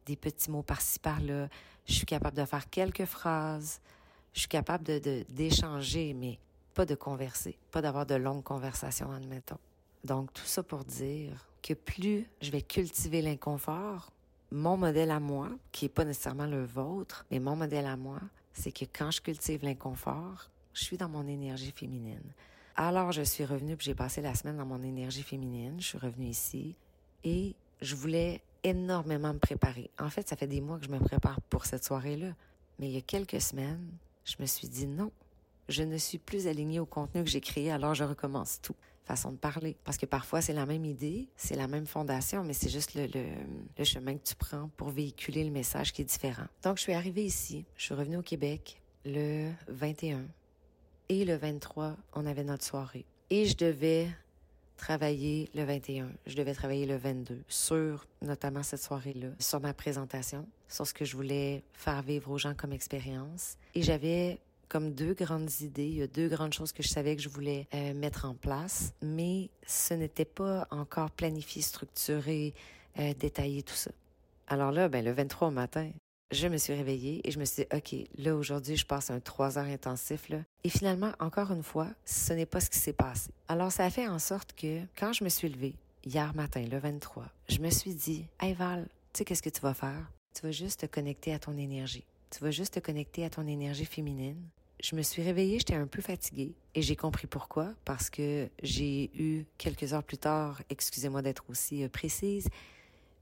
des 0.07 0.15
petits 0.15 0.49
mots 0.49 0.63
par-ci 0.63 0.97
par-là, 0.97 1.47
je 1.85 1.93
suis 1.93 2.05
capable 2.07 2.37
de 2.37 2.45
faire 2.45 2.67
quelques 2.67 3.05
phrases, 3.05 3.79
je 4.33 4.39
suis 4.39 4.49
capable 4.49 4.83
de 4.83 5.23
d'échanger, 5.29 6.15
mais 6.15 6.39
pas 6.73 6.87
de 6.87 6.95
converser, 6.95 7.59
pas 7.69 7.83
d'avoir 7.83 8.07
de 8.07 8.15
longues 8.15 8.43
conversations, 8.43 9.11
admettons. 9.11 9.59
Donc 10.03 10.33
tout 10.33 10.45
ça 10.45 10.63
pour 10.63 10.83
dire 10.83 11.50
que 11.61 11.73
plus 11.73 12.27
je 12.41 12.51
vais 12.51 12.61
cultiver 12.61 13.21
l'inconfort, 13.21 14.11
mon 14.51 14.77
modèle 14.77 15.11
à 15.11 15.19
moi, 15.19 15.49
qui 15.71 15.85
est 15.85 15.89
pas 15.89 16.03
nécessairement 16.03 16.45
le 16.45 16.65
vôtre, 16.65 17.25
mais 17.31 17.39
mon 17.39 17.55
modèle 17.55 17.85
à 17.85 17.95
moi, 17.95 18.19
c'est 18.53 18.71
que 18.71 18.85
quand 18.85 19.11
je 19.11 19.21
cultive 19.21 19.63
l'inconfort, 19.63 20.49
je 20.73 20.83
suis 20.83 20.97
dans 20.97 21.09
mon 21.09 21.27
énergie 21.27 21.71
féminine. 21.71 22.33
Alors, 22.75 23.11
je 23.11 23.21
suis 23.21 23.45
revenue, 23.45 23.75
puis 23.75 23.85
j'ai 23.85 23.95
passé 23.95 24.21
la 24.21 24.33
semaine 24.35 24.57
dans 24.57 24.65
mon 24.65 24.81
énergie 24.81 25.23
féminine. 25.23 25.75
Je 25.79 25.87
suis 25.87 25.97
revenue 25.97 26.27
ici 26.27 26.75
et 27.23 27.55
je 27.81 27.95
voulais 27.95 28.41
énormément 28.63 29.33
me 29.33 29.39
préparer. 29.39 29.89
En 29.99 30.09
fait, 30.09 30.27
ça 30.27 30.35
fait 30.35 30.47
des 30.47 30.61
mois 30.61 30.79
que 30.79 30.85
je 30.85 30.89
me 30.89 30.99
prépare 30.99 31.41
pour 31.41 31.65
cette 31.65 31.83
soirée-là. 31.83 32.33
Mais 32.79 32.87
il 32.87 32.93
y 32.93 32.97
a 32.97 33.01
quelques 33.01 33.41
semaines, 33.41 33.85
je 34.25 34.35
me 34.39 34.45
suis 34.45 34.67
dit 34.67 34.87
non, 34.87 35.11
je 35.69 35.83
ne 35.83 35.97
suis 35.97 36.17
plus 36.17 36.47
alignée 36.47 36.79
au 36.79 36.85
contenu 36.85 37.23
que 37.23 37.29
j'ai 37.29 37.41
créé, 37.41 37.71
alors 37.71 37.93
je 37.93 38.03
recommence 38.03 38.59
tout 38.61 38.75
façon 39.03 39.31
de 39.31 39.37
parler. 39.37 39.75
Parce 39.83 39.97
que 39.97 40.05
parfois, 40.05 40.41
c'est 40.41 40.53
la 40.53 40.65
même 40.65 40.85
idée, 40.85 41.27
c'est 41.35 41.55
la 41.55 41.67
même 41.67 41.85
fondation, 41.85 42.43
mais 42.43 42.53
c'est 42.53 42.69
juste 42.69 42.95
le, 42.95 43.83
chemin 43.83 44.15
que 44.15 44.23
tu 44.23 44.35
prends 44.35 44.69
pour 44.77 44.89
véhiculer 44.89 45.43
le 45.43 45.51
message 45.51 45.91
qui 45.93 46.01
est 46.01 46.05
différent. 46.05 46.45
Donc, 46.63 46.77
je 46.77 46.83
suis 46.83 46.93
arrivée 46.93 47.25
ici, 47.25 47.65
je 47.75 47.85
suis 47.85 47.93
revenue 47.93 48.17
au 48.17 48.21
Québec 48.21 48.81
le 49.05 49.51
21 49.67 50.25
et 51.09 51.25
le 51.25 51.35
23, 51.35 51.97
on 52.13 52.25
avait 52.25 52.43
notre 52.43 52.63
soirée. 52.63 53.05
Et 53.29 53.45
je 53.45 53.57
devais 53.57 54.07
travailler 54.77 55.49
le 55.53 55.63
21, 55.63 56.09
je 56.25 56.35
devais 56.35 56.53
travailler 56.53 56.85
le 56.85 56.97
22 56.97 57.43
sur 57.47 58.07
notamment 58.21 58.63
cette 58.63 58.81
soirée-là, 58.81 59.27
sur 59.39 59.59
ma 59.59 59.73
présentation, 59.73 60.47
sur 60.67 60.87
ce 60.87 60.93
que 60.93 61.05
je 61.05 61.15
voulais 61.15 61.63
faire 61.73 62.01
vivre 62.01 62.31
aux 62.31 62.37
gens 62.37 62.55
comme 62.55 62.71
expérience. 62.71 63.57
Et 63.75 63.83
j'avais 63.83 64.39
comme 64.71 64.93
deux 64.93 65.13
grandes 65.13 65.51
idées. 65.59 65.87
Il 65.87 65.97
y 65.97 66.01
a 66.01 66.07
deux 66.07 66.29
grandes 66.29 66.53
choses 66.53 66.71
que 66.71 66.81
je 66.81 66.87
savais 66.87 67.17
que 67.17 67.21
je 67.21 67.27
voulais 67.27 67.67
euh, 67.73 67.93
mettre 67.93 68.23
en 68.23 68.33
place, 68.35 68.93
mais 69.01 69.49
ce 69.67 69.93
n'était 69.93 70.23
pas 70.23 70.65
encore 70.71 71.11
planifié, 71.11 71.61
structuré, 71.61 72.53
euh, 72.97 73.13
détaillé, 73.13 73.63
tout 73.63 73.75
ça. 73.75 73.91
Alors 74.47 74.71
là, 74.71 74.87
ben, 74.87 75.03
le 75.03 75.11
23 75.11 75.49
au 75.49 75.51
matin, 75.51 75.91
je 76.31 76.47
me 76.47 76.55
suis 76.55 76.73
réveillée 76.73 77.19
et 77.25 77.31
je 77.31 77.39
me 77.39 77.43
suis 77.43 77.63
dit, 77.63 77.75
OK, 77.75 78.07
là, 78.17 78.33
aujourd'hui, 78.33 78.77
je 78.77 78.85
passe 78.85 79.11
un 79.11 79.19
trois 79.19 79.57
heures 79.57 79.65
intensif, 79.65 80.29
là. 80.29 80.37
Et 80.63 80.69
finalement, 80.69 81.11
encore 81.19 81.51
une 81.51 81.63
fois, 81.63 81.89
ce 82.05 82.31
n'est 82.31 82.45
pas 82.45 82.61
ce 82.61 82.69
qui 82.69 82.79
s'est 82.79 82.93
passé. 82.93 83.31
Alors, 83.49 83.73
ça 83.73 83.83
a 83.83 83.89
fait 83.89 84.07
en 84.07 84.19
sorte 84.19 84.53
que 84.53 84.79
quand 84.97 85.11
je 85.11 85.25
me 85.25 85.29
suis 85.29 85.49
levée, 85.49 85.75
hier 86.05 86.33
matin, 86.33 86.63
le 86.63 86.77
23, 86.77 87.25
je 87.49 87.59
me 87.59 87.69
suis 87.69 87.93
dit, 87.93 88.25
Hey 88.39 88.53
Val, 88.53 88.87
tu 89.11 89.17
sais 89.17 89.25
qu'est-ce 89.25 89.43
que 89.43 89.49
tu 89.49 89.59
vas 89.59 89.73
faire? 89.73 90.09
Tu 90.33 90.43
vas 90.43 90.51
juste 90.51 90.79
te 90.79 90.85
connecter 90.85 91.33
à 91.33 91.39
ton 91.39 91.57
énergie. 91.57 92.05
Tu 92.29 92.41
vas 92.41 92.51
juste 92.51 92.75
te 92.75 92.79
connecter 92.79 93.25
à 93.25 93.29
ton 93.29 93.45
énergie 93.45 93.83
féminine 93.83 94.41
je 94.81 94.95
me 94.95 95.01
suis 95.01 95.21
réveillée, 95.21 95.59
j'étais 95.59 95.75
un 95.75 95.87
peu 95.87 96.01
fatiguée 96.01 96.53
et 96.75 96.81
j'ai 96.81 96.95
compris 96.95 97.27
pourquoi 97.27 97.73
parce 97.85 98.09
que 98.09 98.49
j'ai 98.63 99.11
eu 99.15 99.45
quelques 99.57 99.93
heures 99.93 100.03
plus 100.03 100.17
tard, 100.17 100.61
excusez-moi 100.69 101.21
d'être 101.21 101.43
aussi 101.49 101.83
euh, 101.83 101.89
précise, 101.89 102.47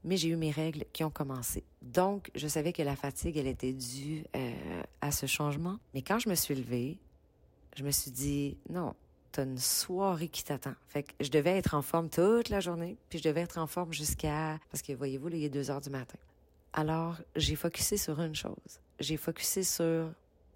mais 0.04 0.16
j'ai 0.16 0.28
eu 0.28 0.36
mes 0.36 0.50
règles 0.50 0.84
qui 0.92 1.04
ont 1.04 1.10
commencé. 1.10 1.62
Donc, 1.82 2.30
je 2.34 2.48
savais 2.48 2.72
que 2.72 2.82
la 2.82 2.96
fatigue, 2.96 3.36
elle 3.36 3.46
était 3.46 3.72
due 3.72 4.24
euh, 4.34 4.82
à 5.00 5.12
ce 5.12 5.26
changement. 5.26 5.78
Mais 5.92 6.02
quand 6.02 6.18
je 6.18 6.28
me 6.28 6.34
suis 6.34 6.54
levée, 6.54 6.98
je 7.76 7.84
me 7.84 7.90
suis 7.90 8.10
dit, 8.10 8.56
non, 8.70 8.94
t'as 9.32 9.44
une 9.44 9.58
soirée 9.58 10.28
qui 10.28 10.42
t'attend. 10.42 10.74
Fait 10.88 11.02
que 11.02 11.12
je 11.20 11.30
devais 11.30 11.56
être 11.56 11.74
en 11.74 11.82
forme 11.82 12.08
toute 12.08 12.48
la 12.48 12.60
journée, 12.60 12.96
puis 13.10 13.18
je 13.18 13.24
devais 13.24 13.42
être 13.42 13.58
en 13.58 13.66
forme 13.66 13.92
jusqu'à... 13.92 14.58
Parce 14.70 14.82
que, 14.82 14.92
voyez-vous, 14.94 15.28
il 15.28 15.44
est 15.44 15.50
deux 15.50 15.70
heures 15.70 15.82
du 15.82 15.90
matin. 15.90 16.18
Alors, 16.72 17.16
j'ai 17.36 17.56
focusé 17.56 17.96
sur 17.96 18.20
une 18.20 18.34
chose. 18.34 18.80
J'ai 19.00 19.16
focusé 19.16 19.62
sur 19.62 20.10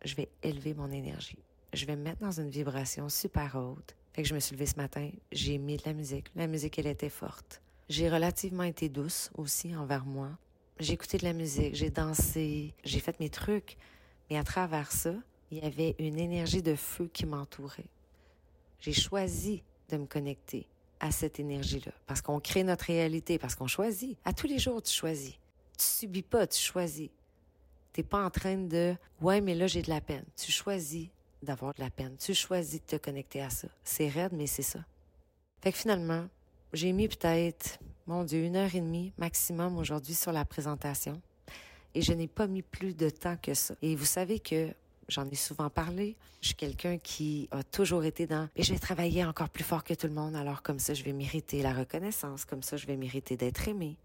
je 0.04 0.14
vais 0.14 0.28
élever 0.42 0.74
mon 0.74 0.90
énergie. 0.90 1.38
Je 1.72 1.86
vais 1.86 1.96
me 1.96 2.02
mettre 2.02 2.20
dans 2.20 2.30
une 2.30 2.50
vibration 2.50 3.08
super 3.08 3.56
haute. 3.56 3.96
Fait 4.12 4.22
que 4.22 4.28
je 4.28 4.34
me 4.34 4.40
suis 4.40 4.54
levée 4.54 4.66
ce 4.66 4.76
matin, 4.76 5.10
j'ai 5.32 5.58
mis 5.58 5.76
de 5.76 5.82
la 5.86 5.92
musique. 5.92 6.26
La 6.36 6.46
musique, 6.46 6.78
elle 6.78 6.86
était 6.86 7.08
forte. 7.08 7.60
J'ai 7.88 8.08
relativement 8.08 8.62
été 8.62 8.88
douce 8.88 9.30
aussi 9.36 9.74
envers 9.74 10.04
moi. 10.04 10.30
J'ai 10.78 10.92
écouté 10.92 11.18
de 11.18 11.24
la 11.24 11.32
musique, 11.32 11.74
j'ai 11.74 11.90
dansé, 11.90 12.74
j'ai 12.84 13.00
fait 13.00 13.18
mes 13.20 13.28
trucs. 13.28 13.76
Mais 14.30 14.38
à 14.38 14.44
travers 14.44 14.92
ça, 14.92 15.14
il 15.50 15.58
y 15.58 15.66
avait 15.66 15.94
une 15.98 16.18
énergie 16.18 16.62
de 16.62 16.74
feu 16.74 17.10
qui 17.12 17.26
m'entourait. 17.26 17.86
J'ai 18.80 18.92
choisi 18.92 19.62
de 19.88 19.96
me 19.96 20.06
connecter 20.06 20.66
à 21.00 21.10
cette 21.10 21.38
énergie-là. 21.38 21.92
Parce 22.06 22.22
qu'on 22.22 22.40
crée 22.40 22.64
notre 22.64 22.86
réalité, 22.86 23.38
parce 23.38 23.54
qu'on 23.54 23.66
choisit. 23.66 24.16
À 24.24 24.32
tous 24.32 24.46
les 24.46 24.58
jours, 24.58 24.82
tu 24.82 24.92
choisis. 24.92 25.34
Tu 25.78 25.84
subis 25.84 26.22
pas, 26.22 26.46
tu 26.46 26.60
choisis. 26.60 27.10
T'es 27.94 28.02
pas 28.02 28.22
en 28.22 28.28
train 28.28 28.56
de, 28.56 28.94
ouais, 29.22 29.40
mais 29.40 29.54
là, 29.54 29.66
j'ai 29.66 29.80
de 29.80 29.88
la 29.88 30.02
peine. 30.02 30.24
Tu 30.36 30.52
choisis 30.52 31.08
d'avoir 31.42 31.72
de 31.72 31.80
la 31.80 31.88
peine. 31.88 32.14
Tu 32.18 32.34
choisis 32.34 32.82
de 32.82 32.86
te 32.86 32.96
connecter 32.96 33.40
à 33.40 33.48
ça. 33.48 33.68
C'est 33.82 34.08
raide, 34.08 34.32
mais 34.32 34.46
c'est 34.46 34.62
ça. 34.62 34.80
Fait 35.62 35.72
que 35.72 35.78
finalement, 35.78 36.26
j'ai 36.74 36.92
mis 36.92 37.08
peut-être, 37.08 37.78
mon 38.06 38.24
Dieu, 38.24 38.44
une 38.44 38.56
heure 38.56 38.74
et 38.74 38.80
demie 38.80 39.12
maximum 39.16 39.78
aujourd'hui 39.78 40.14
sur 40.14 40.32
la 40.32 40.44
présentation. 40.44 41.22
Et 41.94 42.02
je 42.02 42.12
n'ai 42.12 42.28
pas 42.28 42.46
mis 42.46 42.60
plus 42.60 42.94
de 42.94 43.08
temps 43.08 43.38
que 43.40 43.54
ça. 43.54 43.74
Et 43.80 43.96
vous 43.96 44.04
savez 44.04 44.40
que 44.40 44.74
J'en 45.08 45.28
ai 45.28 45.34
souvent 45.34 45.70
parlé. 45.70 46.16
Je 46.40 46.48
suis 46.48 46.56
quelqu'un 46.56 46.98
qui 46.98 47.48
a 47.50 47.62
toujours 47.62 48.04
été 48.04 48.26
dans 48.26 48.48
et 48.56 48.62
je 48.62 48.72
vais 48.72 48.78
travailler 48.78 49.24
encore 49.24 49.48
plus 49.48 49.64
fort 49.64 49.84
que 49.84 49.94
tout 49.94 50.06
le 50.06 50.12
monde. 50.12 50.34
Alors 50.34 50.62
comme 50.62 50.78
ça, 50.78 50.94
je 50.94 51.02
vais 51.02 51.12
mériter 51.12 51.62
la 51.62 51.72
reconnaissance. 51.72 52.44
Comme 52.44 52.62
ça, 52.62 52.76
je 52.76 52.86
vais 52.86 52.96
mériter 52.96 53.36
d'être 53.36 53.68
aimé. 53.68 53.96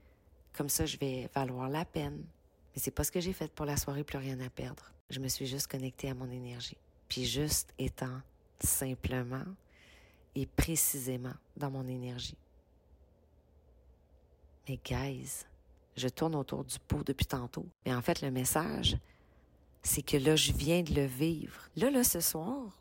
Comme 0.54 0.70
ça, 0.70 0.86
je 0.86 0.98
vais 0.98 1.30
valoir 1.34 1.70
la 1.70 1.86
peine. 1.86 2.24
Mais 2.74 2.82
c'est 2.82 2.92
pas 2.92 3.04
ce 3.04 3.12
que 3.12 3.20
j'ai 3.20 3.34
fait 3.34 3.52
pour 3.52 3.66
la 3.66 3.78
soirée, 3.78 4.04
plus 4.04 4.18
rien 4.18 4.40
à 4.40 4.50
perdre. 4.50 4.92
Je 5.10 5.20
me 5.20 5.28
suis 5.28 5.48
juste 5.48 5.68
connectée 5.68 6.10
à 6.10 6.14
mon 6.14 6.30
énergie. 6.30 6.78
Puis 7.08 7.26
juste 7.26 7.74
étant 7.78 8.22
simplement 8.60 9.46
et 10.36 10.46
précisément 10.46 11.34
dans 11.58 11.72
mon 11.72 11.88
énergie. 11.88 12.38
Mais 14.68 14.80
guys, 14.84 15.46
je 15.98 16.08
tourne 16.08 16.36
autour 16.36 16.64
du 16.64 16.78
pot 16.80 17.04
depuis 17.04 17.26
tantôt. 17.26 17.66
Mais 17.86 17.94
en 17.94 18.02
fait, 18.02 18.22
le 18.22 18.30
message, 18.30 18.98
c'est 19.82 20.04
que 20.04 20.18
là, 20.18 20.36
je 20.36 20.52
viens 20.52 20.84
de 20.84 20.94
le 20.94 21.06
vivre. 21.06 21.70
Là, 21.76 21.90
là, 21.90 22.04
ce 22.04 22.20
soir, 22.20 22.80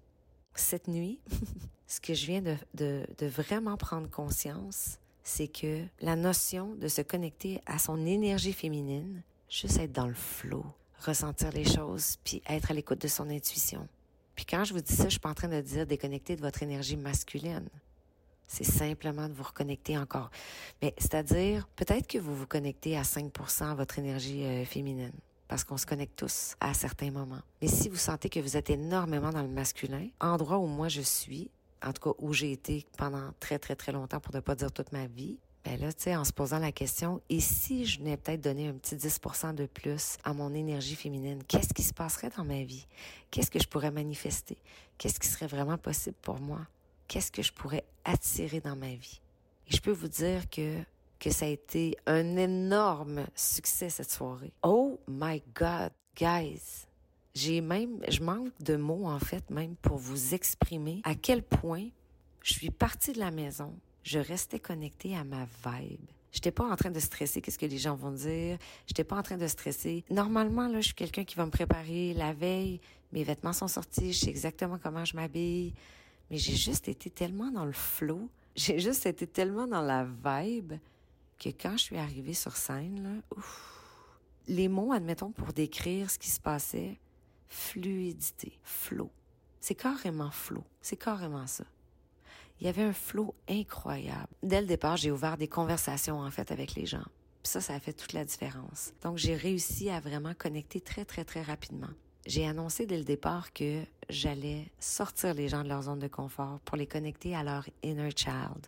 cette 0.54 0.88
nuit, 0.88 1.18
ce 1.86 2.00
que 2.00 2.12
je 2.12 2.26
viens 2.26 2.42
de, 2.42 2.56
de, 2.74 3.06
de 3.18 3.26
vraiment 3.26 3.76
prendre 3.76 4.10
conscience, 4.10 4.98
c'est 5.22 5.48
que 5.48 5.84
la 6.00 6.16
notion 6.16 6.74
de 6.74 6.88
se 6.88 7.02
connecter 7.02 7.60
à 7.66 7.78
son 7.78 8.06
énergie 8.06 8.52
féminine, 8.52 9.22
juste 9.48 9.78
être 9.78 9.92
dans 9.92 10.06
le 10.06 10.14
flot, 10.14 10.66
ressentir 11.00 11.50
les 11.52 11.64
choses, 11.64 12.16
puis 12.24 12.42
être 12.48 12.70
à 12.70 12.74
l'écoute 12.74 13.00
de 13.00 13.08
son 13.08 13.30
intuition. 13.30 13.88
Puis 14.34 14.44
quand 14.44 14.64
je 14.64 14.72
vous 14.72 14.80
dis 14.80 14.92
ça, 14.94 15.04
je 15.04 15.10
suis 15.10 15.20
pas 15.20 15.30
en 15.30 15.34
train 15.34 15.48
de 15.48 15.60
dire 15.60 15.86
déconnecter 15.86 16.36
de 16.36 16.40
votre 16.42 16.62
énergie 16.62 16.96
masculine. 16.96 17.68
C'est 18.46 18.64
simplement 18.64 19.28
de 19.28 19.34
vous 19.34 19.42
reconnecter 19.42 19.98
encore. 19.98 20.30
Mais 20.80 20.94
c'est-à-dire, 20.96 21.68
peut-être 21.76 22.06
que 22.06 22.18
vous 22.18 22.34
vous 22.34 22.46
connectez 22.46 22.96
à 22.96 23.02
5% 23.02 23.64
à 23.64 23.74
votre 23.74 23.98
énergie 23.98 24.44
euh, 24.44 24.64
féminine 24.64 25.12
parce 25.48 25.64
qu'on 25.64 25.76
se 25.76 25.86
connecte 25.86 26.16
tous 26.16 26.54
à 26.60 26.72
certains 26.74 27.10
moments. 27.10 27.40
Mais 27.60 27.68
si 27.68 27.88
vous 27.88 27.96
sentez 27.96 28.28
que 28.28 28.38
vous 28.40 28.56
êtes 28.56 28.70
énormément 28.70 29.30
dans 29.30 29.42
le 29.42 29.48
masculin, 29.48 30.06
endroit 30.20 30.58
où 30.58 30.66
moi 30.66 30.88
je 30.88 31.00
suis, 31.00 31.50
en 31.84 31.92
tout 31.92 32.10
cas 32.10 32.16
où 32.18 32.32
j'ai 32.32 32.52
été 32.52 32.86
pendant 32.96 33.32
très 33.40 33.58
très 33.58 33.74
très 33.74 33.92
longtemps 33.92 34.20
pour 34.20 34.34
ne 34.34 34.40
pas 34.40 34.54
dire 34.54 34.70
toute 34.70 34.92
ma 34.92 35.06
vie, 35.06 35.38
ben 35.64 35.78
là, 35.80 35.92
tu 35.92 36.04
sais, 36.04 36.16
en 36.16 36.24
se 36.24 36.32
posant 36.32 36.58
la 36.58 36.72
question, 36.72 37.20
et 37.28 37.40
si 37.40 37.84
je 37.84 37.98
venais 37.98 38.16
peut-être 38.16 38.40
donner 38.40 38.68
un 38.68 38.74
petit 38.74 38.96
10% 38.96 39.54
de 39.54 39.66
plus 39.66 40.16
à 40.24 40.32
mon 40.32 40.54
énergie 40.54 40.94
féminine, 40.94 41.42
qu'est-ce 41.46 41.74
qui 41.74 41.82
se 41.82 41.92
passerait 41.92 42.30
dans 42.36 42.44
ma 42.44 42.62
vie? 42.62 42.86
Qu'est-ce 43.30 43.50
que 43.50 43.60
je 43.60 43.68
pourrais 43.68 43.90
manifester? 43.90 44.56
Qu'est-ce 44.96 45.20
qui 45.20 45.28
serait 45.28 45.46
vraiment 45.46 45.78
possible 45.78 46.16
pour 46.22 46.40
moi? 46.40 46.60
Qu'est-ce 47.06 47.32
que 47.32 47.42
je 47.42 47.52
pourrais 47.52 47.84
attirer 48.04 48.60
dans 48.60 48.76
ma 48.76 48.94
vie? 48.94 49.20
Et 49.66 49.76
je 49.76 49.80
peux 49.80 49.92
vous 49.92 50.08
dire 50.08 50.48
que 50.48 50.82
que 51.18 51.30
ça 51.30 51.46
a 51.46 51.48
été 51.48 51.96
un 52.06 52.36
énorme 52.36 53.26
succès 53.34 53.90
cette 53.90 54.10
soirée. 54.10 54.52
Oh 54.62 54.98
my 55.08 55.42
God, 55.54 55.90
guys. 56.16 56.86
J'ai 57.34 57.60
même, 57.60 58.00
je 58.08 58.22
manque 58.22 58.52
de 58.60 58.76
mots 58.76 59.06
en 59.06 59.18
fait 59.18 59.48
même 59.50 59.76
pour 59.76 59.96
vous 59.96 60.34
exprimer 60.34 61.00
à 61.04 61.14
quel 61.14 61.42
point 61.42 61.88
je 62.42 62.54
suis 62.54 62.70
partie 62.70 63.12
de 63.12 63.18
la 63.18 63.30
maison, 63.30 63.74
je 64.08 64.18
restais 64.18 64.58
connectée 64.58 65.14
à 65.14 65.22
ma 65.22 65.44
vibe. 65.44 66.00
J'étais 66.32 66.50
pas 66.50 66.64
en 66.64 66.76
train 66.76 66.90
de 66.90 66.98
stresser 66.98 67.42
qu'est-ce 67.42 67.58
que 67.58 67.66
les 67.66 67.76
gens 67.76 67.94
vont 67.94 68.10
dire. 68.10 68.56
J'étais 68.86 69.04
pas 69.04 69.16
en 69.16 69.22
train 69.22 69.36
de 69.36 69.46
stresser. 69.46 70.02
Normalement, 70.10 70.66
là, 70.66 70.80
je 70.80 70.86
suis 70.86 70.94
quelqu'un 70.94 71.24
qui 71.24 71.34
va 71.34 71.44
me 71.44 71.50
préparer 71.50 72.14
la 72.14 72.32
veille. 72.32 72.80
Mes 73.12 73.22
vêtements 73.22 73.52
sont 73.52 73.68
sortis. 73.68 74.14
Je 74.14 74.20
sais 74.20 74.30
exactement 74.30 74.78
comment 74.82 75.04
je 75.04 75.14
m'habille. 75.14 75.74
Mais 76.30 76.38
j'ai 76.38 76.56
juste 76.56 76.88
été 76.88 77.10
tellement 77.10 77.50
dans 77.50 77.66
le 77.66 77.72
flow. 77.72 78.30
J'ai 78.56 78.80
juste 78.80 79.06
été 79.06 79.24
tellement 79.24 79.68
dans 79.68 79.82
la 79.82 80.04
vibe 80.04 80.72
que 81.38 81.50
quand 81.50 81.76
je 81.76 81.82
suis 81.84 81.96
arrivée 81.96 82.34
sur 82.34 82.56
scène, 82.56 83.22
les 84.48 84.66
mots, 84.66 84.90
admettons, 84.90 85.30
pour 85.30 85.52
décrire 85.52 86.10
ce 86.10 86.18
qui 86.18 86.28
se 86.28 86.40
passait, 86.40 86.98
fluidité, 87.46 88.58
flow. 88.64 89.10
C'est 89.60 89.76
carrément 89.76 90.32
flow. 90.32 90.64
C'est 90.80 90.96
carrément 90.96 91.46
ça. 91.46 91.62
Il 92.60 92.66
y 92.66 92.70
avait 92.70 92.82
un 92.82 92.92
flow 92.92 93.34
incroyable. 93.48 94.28
Dès 94.42 94.60
le 94.60 94.66
départ, 94.66 94.96
j'ai 94.96 95.10
ouvert 95.10 95.36
des 95.36 95.48
conversations, 95.48 96.20
en 96.20 96.30
fait, 96.30 96.50
avec 96.50 96.74
les 96.74 96.86
gens. 96.86 97.04
Puis 97.42 97.52
ça, 97.52 97.60
ça 97.60 97.74
a 97.74 97.80
fait 97.80 97.92
toute 97.92 98.12
la 98.12 98.24
différence. 98.24 98.92
Donc, 99.02 99.16
j'ai 99.16 99.36
réussi 99.36 99.90
à 99.90 100.00
vraiment 100.00 100.34
connecter 100.34 100.80
très, 100.80 101.04
très, 101.04 101.24
très 101.24 101.42
rapidement. 101.42 101.90
J'ai 102.26 102.46
annoncé 102.46 102.84
dès 102.84 102.98
le 102.98 103.04
départ 103.04 103.52
que 103.52 103.82
j'allais 104.10 104.70
sortir 104.80 105.34
les 105.34 105.48
gens 105.48 105.62
de 105.62 105.68
leur 105.68 105.82
zone 105.82 106.00
de 106.00 106.08
confort 106.08 106.58
pour 106.60 106.76
les 106.76 106.86
connecter 106.86 107.34
à 107.34 107.44
leur 107.44 107.66
inner 107.82 108.10
child, 108.14 108.66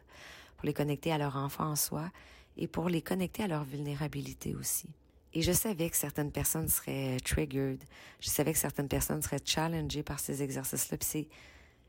pour 0.56 0.66
les 0.66 0.72
connecter 0.72 1.12
à 1.12 1.18
leur 1.18 1.36
enfant 1.36 1.70
en 1.70 1.76
soi 1.76 2.10
et 2.56 2.68
pour 2.68 2.88
les 2.88 3.02
connecter 3.02 3.42
à 3.42 3.48
leur 3.48 3.64
vulnérabilité 3.64 4.54
aussi. 4.54 4.88
Et 5.32 5.42
je 5.42 5.52
savais 5.52 5.90
que 5.90 5.96
certaines 5.96 6.32
personnes 6.32 6.68
seraient 6.68 7.18
triggered. 7.24 7.82
Je 8.20 8.30
savais 8.30 8.52
que 8.52 8.58
certaines 8.58 8.88
personnes 8.88 9.22
seraient 9.22 9.44
challengées 9.44 10.02
par 10.02 10.20
ces 10.20 10.42
exercices-là. 10.42 10.96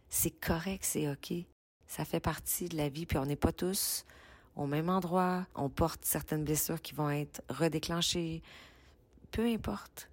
C'est 0.10 0.32
correct, 0.32 0.84
c'est 0.84 1.10
OK. 1.10 1.34
Ça 1.92 2.06
fait 2.06 2.22
partie 2.22 2.70
de 2.70 2.78
la 2.78 2.88
vie. 2.88 3.06
Puis 3.06 3.18
on 3.18 3.26
n'est 3.26 3.36
pas 3.36 3.52
tous 3.52 4.06
au 4.56 4.66
même 4.66 4.88
endroit. 4.88 5.46
On 5.56 5.68
porte 5.68 6.06
certaines 6.06 6.46
blessures 6.46 6.82
qui 6.82 6.94
vont 6.94 7.10
être 7.10 7.42
redéclenchées. 7.50 8.42
Peu 9.32 9.46
importe. 9.46 10.10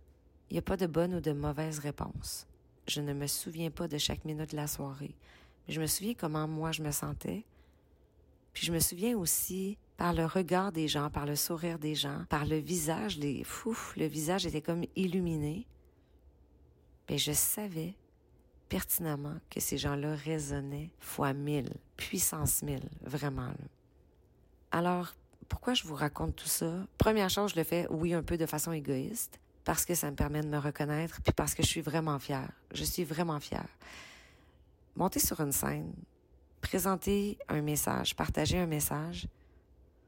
Il 0.50 0.54
n'y 0.54 0.58
a 0.58 0.62
pas 0.62 0.76
de 0.76 0.86
bonne 0.86 1.14
ou 1.14 1.20
de 1.20 1.30
mauvaise 1.30 1.78
réponse. 1.78 2.48
Je 2.88 3.00
ne 3.00 3.12
me 3.12 3.28
souviens 3.28 3.70
pas 3.70 3.86
de 3.86 3.96
chaque 3.96 4.24
minute 4.24 4.50
de 4.50 4.56
la 4.56 4.66
soirée. 4.66 5.14
Mais 5.68 5.74
je 5.74 5.80
me 5.80 5.86
souviens 5.86 6.14
comment 6.14 6.48
moi 6.48 6.72
je 6.72 6.82
me 6.82 6.90
sentais. 6.90 7.44
Puis 8.54 8.66
je 8.66 8.72
me 8.72 8.80
souviens 8.80 9.16
aussi 9.16 9.78
par 9.96 10.14
le 10.14 10.26
regard 10.26 10.72
des 10.72 10.88
gens, 10.88 11.10
par 11.10 11.26
le 11.26 11.36
sourire 11.36 11.78
des 11.78 11.94
gens, 11.94 12.24
par 12.28 12.44
le 12.44 12.56
visage, 12.56 13.18
les 13.18 13.44
fouf, 13.44 13.94
le 13.96 14.06
visage 14.06 14.46
était 14.46 14.62
comme 14.62 14.82
illuminé. 14.96 15.64
Mais 17.08 17.18
je 17.18 17.30
savais 17.30 17.94
pertinemment 18.68 19.36
que 19.50 19.60
ces 19.60 19.78
gens-là 19.78 20.14
résonnaient 20.14 20.90
fois 21.00 21.32
mille, 21.32 21.72
puissance 21.96 22.62
mille, 22.62 22.88
vraiment. 23.02 23.52
Alors, 24.70 25.14
pourquoi 25.48 25.74
je 25.74 25.84
vous 25.84 25.94
raconte 25.94 26.36
tout 26.36 26.48
ça? 26.48 26.72
Première 26.98 27.30
chose, 27.30 27.52
je 27.52 27.56
le 27.56 27.64
fais, 27.64 27.86
oui, 27.90 28.14
un 28.14 28.22
peu 28.22 28.36
de 28.36 28.46
façon 28.46 28.72
égoïste, 28.72 29.40
parce 29.64 29.84
que 29.84 29.94
ça 29.94 30.10
me 30.10 30.16
permet 30.16 30.42
de 30.42 30.48
me 30.48 30.58
reconnaître, 30.58 31.20
puis 31.22 31.32
parce 31.32 31.54
que 31.54 31.62
je 31.62 31.68
suis 31.68 31.80
vraiment 31.80 32.18
fière. 32.18 32.50
Je 32.72 32.84
suis 32.84 33.04
vraiment 33.04 33.40
fière. 33.40 33.68
Monter 34.96 35.20
sur 35.20 35.40
une 35.40 35.52
scène, 35.52 35.92
présenter 36.60 37.38
un 37.48 37.62
message, 37.62 38.14
partager 38.14 38.58
un 38.58 38.66
message, 38.66 39.26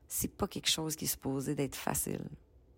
c'est 0.09 0.35
pas 0.35 0.49
quelque 0.49 0.69
chose 0.69 0.97
qui 0.97 1.05
est 1.05 1.09
supposé 1.09 1.55
d'être 1.55 1.77
facile. 1.77 2.23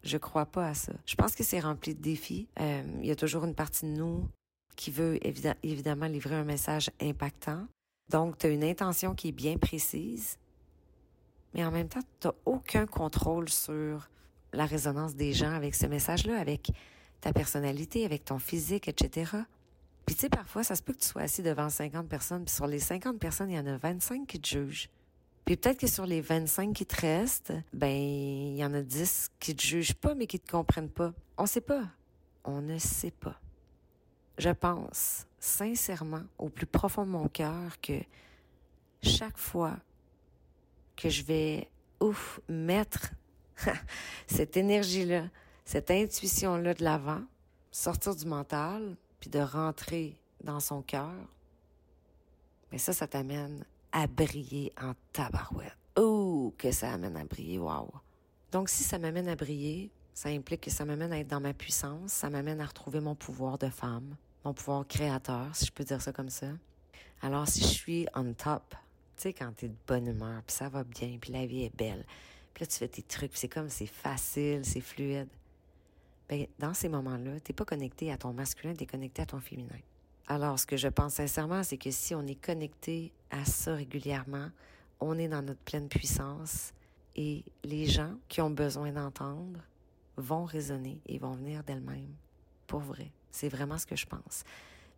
Je 0.05 0.19
crois 0.19 0.47
pas 0.47 0.69
à 0.69 0.75
ça. 0.75 0.93
Je 1.07 1.15
pense 1.15 1.35
que 1.35 1.43
c'est 1.43 1.61
rempli 1.61 1.95
de 1.95 2.03
défis. 2.03 2.49
Euh, 2.61 2.83
il 3.01 3.07
y 3.07 3.11
a 3.11 3.17
toujours 3.17 3.45
une 3.45 3.55
partie 3.55 3.87
de 3.87 3.97
nous 3.97 4.29
qui 4.77 4.91
veut 4.91 5.19
évidemment 5.63 6.07
livrer 6.07 6.35
un 6.35 6.45
message 6.45 6.91
impactant. 7.01 7.67
Donc, 8.11 8.39
tu 8.39 8.47
as 8.47 8.51
une 8.51 8.65
intention 8.65 9.15
qui 9.15 9.29
est 9.29 9.33
bien 9.33 9.57
précise, 9.59 10.39
mais 11.55 11.65
en 11.65 11.71
même 11.71 11.89
temps, 11.89 12.01
tu 12.21 12.29
n'as 12.29 12.35
aucun 12.45 12.87
contrôle 12.87 13.49
sur 13.49 14.09
la 14.53 14.67
résonance 14.67 15.15
des 15.15 15.33
gens 15.33 15.53
avec 15.53 15.75
ce 15.75 15.87
message-là, 15.87 16.39
avec 16.39 16.73
ta 17.21 17.33
personnalité, 17.33 18.05
avec 18.05 18.25
ton 18.25 18.39
physique, 18.39 18.89
etc. 18.89 19.33
Puis 20.05 20.15
tu 20.15 20.23
sais, 20.23 20.29
parfois, 20.29 20.65
ça 20.65 20.75
se 20.75 20.83
peut 20.83 20.93
que 20.93 21.01
tu 21.01 21.07
sois 21.07 21.23
assis 21.23 21.43
devant 21.43 21.71
50 21.71 22.09
personnes, 22.09 22.45
puis 22.45 22.55
sur 22.55 22.67
les 22.67 22.81
50 22.81 23.19
personnes, 23.19 23.51
il 23.51 23.57
y 23.57 23.59
en 23.59 23.67
a 23.67 23.77
25 23.77 24.27
qui 24.27 24.41
te 24.41 24.49
jugent. 24.49 24.89
Puis 25.45 25.57
peut-être 25.57 25.79
que 25.79 25.87
sur 25.87 26.07
les 26.07 26.21
25 26.21 26.73
qui 26.73 26.87
te 26.87 27.01
restent, 27.01 27.53
ben 27.73 27.91
il 27.91 28.57
y 28.57 28.65
en 28.65 28.75
a 28.75 28.83
10 28.83 29.31
qui 29.41 29.57
te 29.57 29.63
jugent 29.63 29.95
pas 29.95 30.15
mais 30.15 30.27
qui 30.27 30.39
te 30.39 30.51
comprennent 30.51 30.91
pas. 30.91 31.13
On 31.37 31.47
sait 31.47 31.61
pas. 31.61 31.85
On 32.45 32.61
ne 32.61 32.79
sait 32.79 33.11
pas. 33.11 33.42
Je 34.39 34.51
pense 34.51 35.27
sincèrement 35.39 36.23
au 36.39 36.49
plus 36.49 36.67
profond 36.67 37.05
de 37.05 37.11
mon 37.11 37.29
cœur 37.29 37.81
que 37.81 38.01
chaque 39.03 39.37
fois 39.37 39.77
que 40.97 41.09
je 41.09 41.23
vais 41.23 41.69
ouf 42.01 42.41
mettre 42.49 43.13
cette 44.27 44.57
énergie-là, 44.57 45.25
cette 45.65 45.91
intuition-là 45.91 46.75
de 46.75 46.85
l'avant, 46.85 47.23
sortir 47.71 48.15
du 48.15 48.27
mental, 48.27 48.97
puis 49.21 49.31
de 49.31 49.41
rentrer 49.41 50.19
dans 50.43 50.61
son 50.61 50.83
cœur, 50.83 51.15
mais 52.71 52.79
ça, 52.79 52.93
ça 52.93 53.07
t'amène 53.07 53.65
à 53.93 54.07
briller 54.07 54.73
en 54.81 54.95
tabarouette. 55.13 55.77
Oh, 55.97 56.55
que 56.57 56.73
ça 56.73 56.93
amène 56.93 57.17
à 57.17 57.25
briller, 57.25 57.59
wow. 57.59 57.91
Donc, 58.51 58.69
si 58.69 58.83
ça 58.83 58.99
m'amène 58.99 59.29
à 59.29 59.37
briller, 59.37 59.91
ça 60.15 60.29
implique 60.29 60.63
que 60.63 60.71
ça 60.71 60.85
m'amène 60.85 61.13
à 61.13 61.19
être 61.19 61.29
dans 61.29 61.41
ma 61.41 61.55
puissance, 61.55 62.13
ça 62.13 62.31
m'amène 62.31 62.61
à 62.61 62.67
retrouver 62.67 63.01
mon 63.01 63.15
pouvoir 63.15 63.59
de 63.59 63.69
femme, 63.69 64.17
mon 64.45 64.53
pouvoir 64.53 64.87
créateur, 64.87 65.55
si 65.55 65.67
je 65.67 65.73
peux 65.73 65.85
dire 65.85 66.03
ça 66.03 66.13
comme 66.13 66.29
ça. 66.29 66.49
Alors, 67.23 67.49
si 67.49 67.61
je 67.61 67.69
suis 67.69 68.07
on 68.15 68.33
top, 68.35 68.75
tu 69.17 69.23
sais, 69.23 69.33
quand 69.33 69.53
tu 69.57 69.67
es 69.67 69.69
de 69.69 69.77
bonne 69.87 70.07
humeur, 70.07 70.43
puis 70.47 70.55
ça 70.57 70.69
va 70.69 70.85
bien, 70.85 71.19
puis 71.21 71.33
la 71.33 71.47
vie 71.47 71.65
est 71.65 71.77
belle, 71.77 72.05
puis 72.53 72.63
là, 72.63 72.67
tu 72.67 72.77
fais 72.77 72.89
tes 72.89 73.03
trucs, 73.03 73.37
c'est 73.37 73.49
comme, 73.49 73.69
c'est 73.69 73.87
facile, 73.87 74.65
c'est 74.65 74.81
fluide. 74.81 75.29
Ben, 76.29 76.47
dans 76.59 76.75
ces 76.75 76.89
moments-là, 76.89 77.41
t'es 77.41 77.53
pas 77.53 77.65
connecté 77.65 78.13
à 78.13 78.19
ton 78.19 78.33
masculin, 78.33 78.75
tu 78.75 78.85
es 78.85 78.87
connecté 78.87 79.23
à 79.23 79.27
ton 79.27 79.41
féminin. 79.41 79.79
Alors, 80.29 80.59
ce 80.59 80.67
que 80.67 80.77
je 80.77 80.89
pense 80.89 81.15
sincèrement, 81.15 81.63
c'est 81.63 81.79
que 81.79 81.91
si 81.91 82.15
on 82.15 82.27
est 82.27 82.41
connecté 82.41 83.13
à 83.31 83.45
ça 83.45 83.75
régulièrement, 83.75 84.51
on 85.01 85.19
est 85.19 85.29
dans 85.29 85.43
notre 85.43 85.61
pleine 85.61 85.89
puissance 85.89 86.73
et 87.17 87.45
les 87.65 87.87
gens 87.87 88.15
qui 88.29 88.41
ont 88.41 88.51
besoin 88.51 88.93
d'entendre 88.93 89.61
vont 90.17 90.45
résonner 90.45 91.01
et 91.07 91.19
vont 91.19 91.33
venir 91.33 91.63
d'elles-mêmes. 91.65 92.15
Pour 92.67 92.81
vrai. 92.81 93.13
C'est 93.31 93.49
vraiment 93.49 93.79
ce 93.79 93.87
que 93.87 93.97
je 93.97 94.07
pense. 94.07 94.45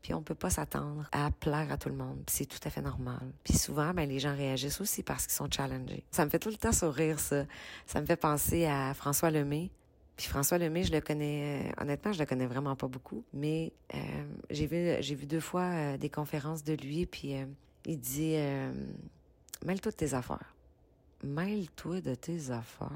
Puis 0.03 0.13
on 0.13 0.23
peut 0.23 0.35
pas 0.35 0.51
s'attendre 0.51 1.09
à 1.13 1.31
plaire 1.31 1.73
à 1.73 1.79
tout 1.79 1.89
le 1.89 1.95
monde. 1.95 2.23
C'est 2.27 2.45
tout 2.45 2.59
à 2.65 2.71
fait 2.71 2.83
normal. 2.83 3.33
Puis 3.43 3.55
souvent, 3.55 3.95
ben, 3.95 4.07
les 4.07 4.19
gens 4.19 4.37
réagissent 4.37 4.81
aussi 4.81 5.03
parce 5.03 5.27
qu'ils 5.27 5.35
sont 5.35 5.51
challengés. 5.51 6.05
Ça 6.11 6.27
me 6.27 6.31
fait 6.31 6.39
tout 6.39 6.51
le 6.51 6.57
temps 6.57 6.73
sourire, 6.73 7.19
ça. 7.19 7.47
Ça 7.87 8.03
me 8.03 8.07
fait 8.07 8.17
penser 8.17 8.67
à 8.67 8.93
François 8.93 9.31
Lemay. 9.31 9.71
Puis 10.17 10.27
François 10.27 10.59
Lemay, 10.59 10.85
je 10.85 10.93
le 10.93 11.01
connais, 11.01 11.65
euh, 11.65 11.83
honnêtement, 11.83 12.13
je 12.13 12.19
le 12.19 12.27
connais 12.27 12.47
vraiment 12.47 12.77
pas 12.77 12.87
beaucoup, 12.87 13.25
mais 13.33 13.73
euh, 13.95 13.99
j'ai 14.51 14.67
vu, 14.67 15.03
j'ai 15.03 15.15
vu 15.15 15.27
deux 15.27 15.41
fois 15.41 15.63
euh, 15.63 15.97
des 15.97 16.11
conférences 16.11 16.63
de 16.63 16.75
lui, 16.75 17.07
puis 17.07 17.35
il 17.85 17.99
dit, 17.99 18.37
mêle-toi 19.65 19.91
de 19.91 19.97
tes 19.97 20.15
affaires. 20.15 20.55
Mêle-toi 21.25 22.01
de 22.01 22.15
tes 22.15 22.51
affaires. 22.51 22.91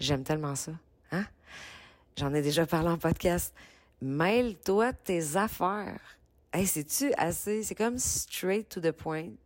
J'aime 0.00 0.24
tellement 0.24 0.54
ça, 0.54 0.72
hein? 1.12 1.24
J'en 2.16 2.34
ai 2.34 2.42
déjà 2.42 2.66
parlé 2.66 2.88
en 2.88 2.98
podcast. 2.98 3.54
Mêle-toi 4.00 4.92
tes 4.92 5.36
affaires. 5.36 6.18
Hey, 6.52 6.66
c'est-tu 6.66 7.12
assez? 7.16 7.62
C'est 7.62 7.74
comme 7.74 7.98
straight 7.98 8.68
to 8.68 8.80
the 8.80 8.92
point. 8.92 9.36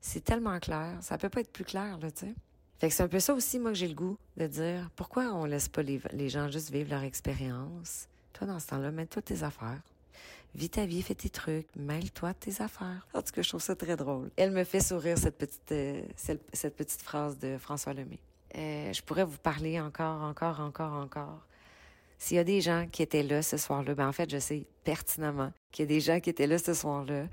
C'est 0.00 0.24
tellement 0.24 0.58
clair. 0.58 0.98
Ça 1.00 1.18
peut 1.18 1.28
pas 1.28 1.40
être 1.40 1.52
plus 1.52 1.64
clair, 1.64 1.98
là, 1.98 2.10
tu 2.10 2.26
sais. 2.26 2.34
Fait 2.78 2.88
que 2.88 2.94
c'est 2.94 3.02
un 3.02 3.08
peu 3.08 3.20
ça 3.20 3.34
aussi, 3.34 3.58
moi, 3.58 3.70
que 3.72 3.78
j'ai 3.78 3.88
le 3.88 3.94
goût 3.94 4.18
de 4.36 4.46
dire. 4.46 4.90
Pourquoi 4.96 5.32
on 5.32 5.44
laisse 5.44 5.68
pas 5.68 5.82
les, 5.82 6.00
les 6.12 6.28
gens 6.28 6.48
juste 6.48 6.70
vivre 6.70 6.90
leur 6.90 7.02
expérience? 7.02 8.08
Toi, 8.32 8.46
dans 8.46 8.58
ce 8.58 8.66
temps-là, 8.68 8.90
mets-toi 8.90 9.22
tes 9.22 9.42
affaires. 9.42 9.82
Vis 10.54 10.68
ta 10.68 10.84
vie, 10.84 11.00
fais 11.00 11.14
tes 11.14 11.30
trucs, 11.30 11.68
mêle-toi 11.76 12.34
tes 12.34 12.60
affaires. 12.60 13.06
En 13.14 13.22
tout 13.22 13.32
cas, 13.32 13.40
je 13.40 13.48
trouve 13.48 13.62
ça 13.62 13.74
très 13.74 13.96
drôle. 13.96 14.30
Elle 14.36 14.50
me 14.50 14.64
fait 14.64 14.80
sourire, 14.80 15.16
cette 15.16 15.38
petite, 15.38 15.72
euh, 15.72 16.02
cette, 16.16 16.76
petite 16.76 17.00
phrase 17.00 17.38
de 17.38 17.56
François 17.56 17.94
Lemay. 17.94 18.18
Euh, 18.56 18.92
je 18.92 19.02
pourrais 19.02 19.24
vous 19.24 19.38
parler 19.38 19.80
encore, 19.80 20.22
encore, 20.22 20.60
encore, 20.60 20.92
encore. 20.92 21.46
S'il 22.18 22.36
y 22.36 22.40
a 22.40 22.44
des 22.44 22.60
gens 22.60 22.86
qui 22.90 23.02
étaient 23.02 23.22
là 23.22 23.42
ce 23.42 23.56
soir-là, 23.56 23.94
ben 23.94 24.08
en 24.08 24.12
fait, 24.12 24.30
je 24.30 24.38
sais 24.38 24.66
pertinemment 24.84 25.52
qu'il 25.70 25.84
y 25.84 25.86
a 25.86 25.88
des 25.88 26.00
gens 26.00 26.20
qui 26.20 26.30
étaient 26.30 26.46
là 26.46 26.58
ce 26.58 26.74
soir-là 26.74 27.26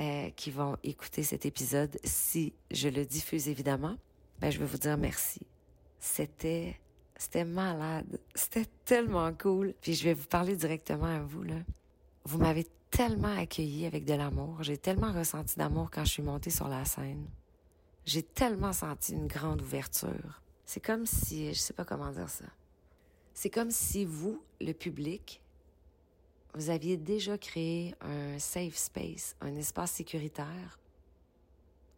euh, 0.00 0.30
qui 0.30 0.50
vont 0.50 0.76
écouter 0.82 1.22
cet 1.22 1.46
épisode 1.46 1.98
si 2.02 2.52
je 2.70 2.88
le 2.88 3.04
diffuse 3.04 3.48
évidemment 3.48 3.96
ben, 4.42 4.50
je 4.50 4.58
vais 4.58 4.66
vous 4.66 4.78
dire 4.78 4.98
merci. 4.98 5.40
C'était, 6.00 6.76
c'était 7.16 7.44
malade. 7.44 8.18
C'était 8.34 8.66
tellement 8.84 9.32
cool. 9.32 9.72
Puis 9.80 9.94
je 9.94 10.02
vais 10.02 10.14
vous 10.14 10.26
parler 10.26 10.56
directement 10.56 11.06
à 11.06 11.20
vous, 11.20 11.44
là. 11.44 11.54
Vous 12.24 12.38
m'avez 12.38 12.66
tellement 12.90 13.36
accueilli 13.36 13.86
avec 13.86 14.04
de 14.04 14.14
l'amour. 14.14 14.64
J'ai 14.64 14.76
tellement 14.76 15.12
ressenti 15.12 15.56
d'amour 15.56 15.90
quand 15.92 16.04
je 16.04 16.10
suis 16.10 16.22
montée 16.24 16.50
sur 16.50 16.66
la 16.66 16.84
scène. 16.84 17.28
J'ai 18.04 18.24
tellement 18.24 18.72
senti 18.72 19.12
une 19.12 19.28
grande 19.28 19.62
ouverture. 19.62 20.42
C'est 20.72 20.80
comme 20.80 21.04
si, 21.04 21.52
je 21.52 21.58
sais 21.58 21.74
pas 21.74 21.84
comment 21.84 22.10
dire 22.12 22.30
ça. 22.30 22.46
C'est 23.34 23.50
comme 23.50 23.70
si 23.70 24.06
vous, 24.06 24.42
le 24.58 24.72
public, 24.72 25.42
vous 26.54 26.70
aviez 26.70 26.96
déjà 26.96 27.36
créé 27.36 27.94
un 28.00 28.38
safe 28.38 28.76
space, 28.76 29.36
un 29.42 29.54
espace 29.56 29.92
sécuritaire 29.92 30.78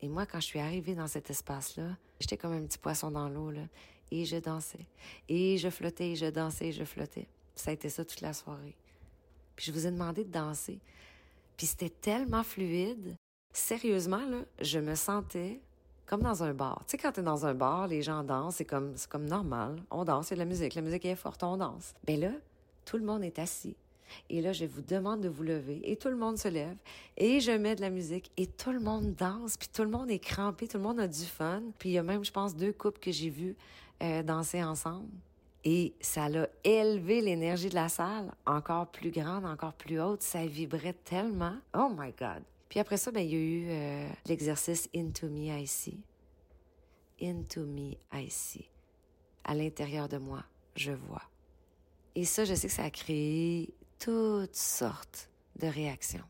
et 0.04 0.08
moi, 0.08 0.26
quand 0.26 0.40
je 0.40 0.46
suis 0.46 0.58
arrivée 0.58 0.94
dans 0.94 1.06
cet 1.06 1.30
espace-là, 1.30 1.96
j'étais 2.18 2.36
comme 2.36 2.52
un 2.52 2.62
petit 2.66 2.76
poisson 2.78 3.10
dans 3.10 3.28
l'eau, 3.28 3.50
là. 3.50 3.62
Et 4.10 4.24
je 4.24 4.36
dansais. 4.36 4.86
Et 5.28 5.56
je 5.56 5.70
flottais, 5.70 6.10
et 6.10 6.16
je 6.16 6.26
dansais, 6.26 6.66
et 6.66 6.72
je 6.72 6.84
flottais. 6.84 7.28
Ça 7.54 7.70
a 7.70 7.74
été 7.74 7.88
ça 7.88 8.04
toute 8.04 8.20
la 8.22 8.32
soirée. 8.32 8.76
Puis 9.54 9.66
je 9.66 9.72
vous 9.72 9.86
ai 9.86 9.90
demandé 9.92 10.24
de 10.24 10.30
danser. 10.30 10.80
Puis 11.56 11.68
c'était 11.68 11.90
tellement 11.90 12.42
fluide. 12.42 13.14
Sérieusement, 13.52 14.28
là, 14.28 14.40
je 14.60 14.80
me 14.80 14.96
sentais 14.96 15.60
comme 16.06 16.22
dans 16.22 16.42
un 16.42 16.52
bar. 16.52 16.82
Tu 16.86 16.92
sais, 16.92 16.98
quand 16.98 17.12
t'es 17.12 17.22
dans 17.22 17.46
un 17.46 17.54
bar, 17.54 17.86
les 17.86 18.02
gens 18.02 18.22
dansent, 18.22 18.56
c'est 18.56 18.64
comme, 18.64 18.92
c'est 18.96 19.08
comme 19.08 19.26
normal. 19.26 19.82
On 19.90 20.04
danse, 20.04 20.28
c'est 20.28 20.34
de 20.34 20.40
la 20.40 20.44
musique. 20.44 20.74
La 20.74 20.82
musique 20.82 21.04
est 21.04 21.16
forte, 21.16 21.42
on 21.42 21.56
danse. 21.56 21.94
Ben 22.06 22.20
là, 22.20 22.30
tout 22.84 22.96
le 22.96 23.04
monde 23.04 23.24
est 23.24 23.38
assis. 23.38 23.76
Et 24.30 24.40
là, 24.40 24.52
je 24.52 24.64
vous 24.64 24.82
demande 24.82 25.20
de 25.22 25.28
vous 25.28 25.42
lever 25.42 25.80
et 25.82 25.96
tout 25.96 26.08
le 26.08 26.16
monde 26.16 26.38
se 26.38 26.48
lève 26.48 26.76
et 27.16 27.40
je 27.40 27.50
mets 27.50 27.74
de 27.74 27.80
la 27.80 27.90
musique 27.90 28.30
et 28.36 28.46
tout 28.46 28.70
le 28.70 28.78
monde 28.78 29.14
danse 29.14 29.56
puis 29.56 29.68
tout 29.72 29.82
le 29.82 29.88
monde 29.88 30.10
est 30.10 30.18
crampé, 30.18 30.68
tout 30.68 30.76
le 30.76 30.82
monde 30.82 31.00
a 31.00 31.08
du 31.08 31.24
fun. 31.24 31.62
Puis 31.78 31.90
il 31.90 31.92
y 31.92 31.98
a 31.98 32.02
même, 32.02 32.24
je 32.24 32.30
pense, 32.30 32.54
deux 32.54 32.72
couples 32.72 33.00
que 33.00 33.10
j'ai 33.10 33.30
vus 33.30 33.56
euh, 34.02 34.22
danser 34.22 34.62
ensemble. 34.62 35.08
Et 35.64 35.94
ça 36.00 36.28
l'a 36.28 36.46
élevé 36.62 37.22
l'énergie 37.22 37.70
de 37.70 37.74
la 37.74 37.88
salle, 37.88 38.30
encore 38.44 38.86
plus 38.88 39.10
grande, 39.10 39.46
encore 39.46 39.72
plus 39.72 39.98
haute. 39.98 40.22
Ça 40.22 40.44
vibrait 40.44 40.94
tellement. 41.04 41.56
Oh 41.74 41.90
my 41.96 42.12
God. 42.12 42.42
Puis 42.74 42.80
après 42.80 42.96
ça, 42.96 43.12
ben, 43.12 43.20
il 43.20 43.30
y 43.30 43.36
a 43.36 43.38
eu 43.38 43.66
euh, 43.68 44.08
l'exercice 44.26 44.88
Into 44.96 45.28
Me 45.28 45.56
I 45.56 45.64
See. 45.64 46.02
Into 47.22 47.64
Me 47.64 47.92
I 48.12 48.28
See. 48.28 48.68
À 49.44 49.54
l'intérieur 49.54 50.08
de 50.08 50.18
moi, 50.18 50.42
je 50.74 50.90
vois. 50.90 51.22
Et 52.16 52.24
ça, 52.24 52.44
je 52.44 52.52
sais 52.52 52.66
que 52.66 52.72
ça 52.72 52.82
a 52.82 52.90
créé 52.90 53.72
toutes 54.00 54.56
sortes 54.56 55.30
de 55.54 55.68
réactions. 55.68 56.24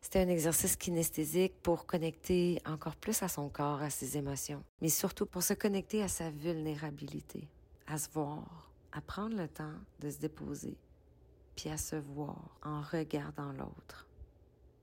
C'était 0.00 0.18
un 0.18 0.26
exercice 0.26 0.74
kinesthésique 0.74 1.54
pour 1.62 1.86
connecter 1.86 2.60
encore 2.66 2.96
plus 2.96 3.22
à 3.22 3.28
son 3.28 3.48
corps, 3.48 3.80
à 3.80 3.88
ses 3.88 4.16
émotions, 4.16 4.64
mais 4.80 4.88
surtout 4.88 5.26
pour 5.26 5.44
se 5.44 5.54
connecter 5.54 6.02
à 6.02 6.08
sa 6.08 6.28
vulnérabilité, 6.28 7.46
à 7.86 7.98
se 7.98 8.10
voir, 8.10 8.72
à 8.90 9.00
prendre 9.00 9.36
le 9.36 9.46
temps 9.46 9.78
de 10.00 10.10
se 10.10 10.18
déposer, 10.18 10.76
puis 11.54 11.70
à 11.70 11.76
se 11.76 11.94
voir 11.94 12.58
en 12.64 12.82
regardant 12.82 13.52
l'autre. 13.52 14.08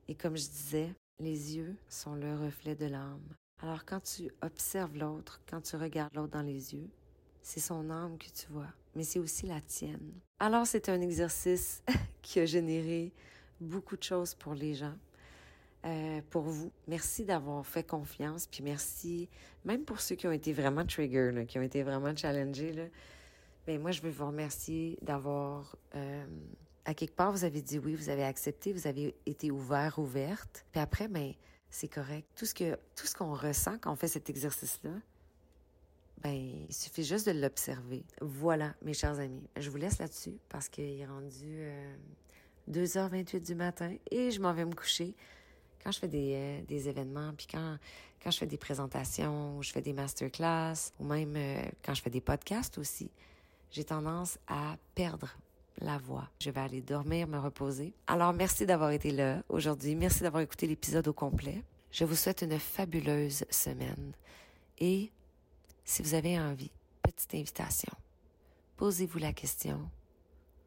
Et 0.07 0.15
comme 0.15 0.35
je 0.35 0.47
disais, 0.47 0.93
les 1.19 1.55
yeux 1.55 1.75
sont 1.89 2.15
le 2.15 2.35
reflet 2.35 2.75
de 2.75 2.85
l'âme. 2.85 3.35
Alors 3.59 3.85
quand 3.85 4.01
tu 4.01 4.31
observes 4.41 4.97
l'autre, 4.97 5.41
quand 5.49 5.61
tu 5.61 5.75
regardes 5.75 6.13
l'autre 6.15 6.31
dans 6.31 6.41
les 6.41 6.73
yeux, 6.73 6.89
c'est 7.41 7.59
son 7.59 7.89
âme 7.89 8.17
que 8.17 8.29
tu 8.29 8.47
vois, 8.49 8.73
mais 8.95 9.03
c'est 9.03 9.19
aussi 9.19 9.47
la 9.47 9.61
tienne. 9.61 10.11
Alors 10.39 10.65
c'est 10.65 10.89
un 10.89 11.01
exercice 11.01 11.83
qui 12.21 12.39
a 12.39 12.45
généré 12.45 13.11
beaucoup 13.59 13.97
de 13.97 14.03
choses 14.03 14.33
pour 14.33 14.53
les 14.53 14.73
gens. 14.73 14.95
Euh, 15.83 16.21
pour 16.29 16.43
vous. 16.43 16.71
Merci 16.87 17.25
d'avoir 17.25 17.65
fait 17.65 17.83
confiance, 17.83 18.45
puis 18.45 18.61
merci 18.61 19.27
même 19.65 19.83
pour 19.83 19.99
ceux 19.99 20.15
qui 20.15 20.27
ont 20.27 20.31
été 20.31 20.53
vraiment 20.53 20.85
trigger, 20.85 21.45
qui 21.47 21.57
ont 21.57 21.63
été 21.63 21.81
vraiment 21.81 22.15
challengés. 22.15 22.91
Ben, 23.65 23.81
moi, 23.81 23.89
je 23.91 24.01
veux 24.01 24.11
vous 24.11 24.27
remercier 24.27 24.97
d'avoir... 25.01 25.75
Euh, 25.95 26.25
à 26.85 26.93
quelque 26.93 27.15
part, 27.15 27.31
vous 27.31 27.43
avez 27.43 27.61
dit 27.61 27.79
oui, 27.79 27.95
vous 27.95 28.09
avez 28.09 28.23
accepté, 28.23 28.73
vous 28.73 28.87
avez 28.87 29.15
été 29.25 29.51
ouvert, 29.51 29.99
ouverte. 29.99 30.65
Puis 30.71 30.81
après, 30.81 31.07
ben, 31.07 31.33
c'est 31.69 31.87
correct. 31.87 32.27
Tout 32.35 32.45
ce 32.45 32.53
que 32.53 32.77
tout 32.95 33.07
ce 33.07 33.15
qu'on 33.15 33.33
ressent 33.33 33.77
quand 33.79 33.91
on 33.91 33.95
fait 33.95 34.07
cet 34.07 34.29
exercice-là, 34.29 34.91
ben, 36.21 36.33
il 36.69 36.73
suffit 36.73 37.03
juste 37.03 37.27
de 37.27 37.31
l'observer. 37.31 38.03
Voilà, 38.21 38.75
mes 38.83 38.93
chers 38.93 39.19
amis. 39.19 39.47
Je 39.57 39.69
vous 39.69 39.77
laisse 39.77 39.99
là-dessus 39.99 40.37
parce 40.49 40.69
qu'il 40.69 40.99
est 40.99 41.05
rendu 41.05 41.71
2h28 42.69 43.35
euh, 43.35 43.39
du 43.39 43.55
matin 43.55 43.95
et 44.09 44.31
je 44.31 44.39
m'en 44.39 44.53
vais 44.53 44.65
me 44.65 44.73
coucher. 44.73 45.15
Quand 45.83 45.91
je 45.91 45.99
fais 45.99 46.07
des, 46.07 46.33
euh, 46.35 46.61
des 46.67 46.87
événements, 46.87 47.33
puis 47.35 47.47
quand, 47.51 47.77
quand 48.21 48.29
je 48.29 48.37
fais 48.37 48.45
des 48.45 48.57
présentations, 48.57 49.57
ou 49.57 49.63
je 49.63 49.71
fais 49.71 49.81
des 49.81 49.93
masterclass, 49.93 50.91
ou 50.99 51.05
même 51.05 51.33
euh, 51.35 51.63
quand 51.83 51.95
je 51.95 52.03
fais 52.03 52.11
des 52.11 52.21
podcasts 52.21 52.77
aussi, 52.77 53.09
j'ai 53.71 53.83
tendance 53.83 54.37
à 54.47 54.77
perdre 54.93 55.35
la 55.79 55.97
voix. 55.97 56.29
Je 56.39 56.49
vais 56.49 56.61
aller 56.61 56.81
dormir, 56.81 57.27
me 57.27 57.39
reposer. 57.39 57.93
Alors, 58.07 58.33
merci 58.33 58.65
d'avoir 58.65 58.91
été 58.91 59.11
là 59.11 59.43
aujourd'hui. 59.49 59.95
Merci 59.95 60.21
d'avoir 60.23 60.41
écouté 60.41 60.67
l'épisode 60.67 61.07
au 61.07 61.13
complet. 61.13 61.63
Je 61.91 62.05
vous 62.05 62.15
souhaite 62.15 62.41
une 62.41 62.57
fabuleuse 62.57 63.45
semaine 63.49 64.13
et 64.77 65.11
si 65.83 66.01
vous 66.01 66.13
avez 66.13 66.39
envie, 66.39 66.71
petite 67.03 67.33
invitation. 67.35 67.91
Posez-vous 68.77 69.19
la 69.19 69.33
question. 69.33 69.89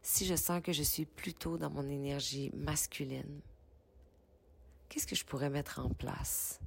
Si 0.02 0.26
je 0.26 0.36
sens 0.36 0.60
que 0.62 0.72
je 0.72 0.82
suis 0.82 1.06
plutôt 1.06 1.56
dans 1.56 1.70
mon 1.70 1.88
énergie 1.88 2.50
masculine, 2.54 3.40
qu'est-ce 4.88 5.06
que 5.06 5.16
je 5.16 5.24
pourrais 5.24 5.50
mettre 5.50 5.80
en 5.80 5.88
place? 5.88 6.60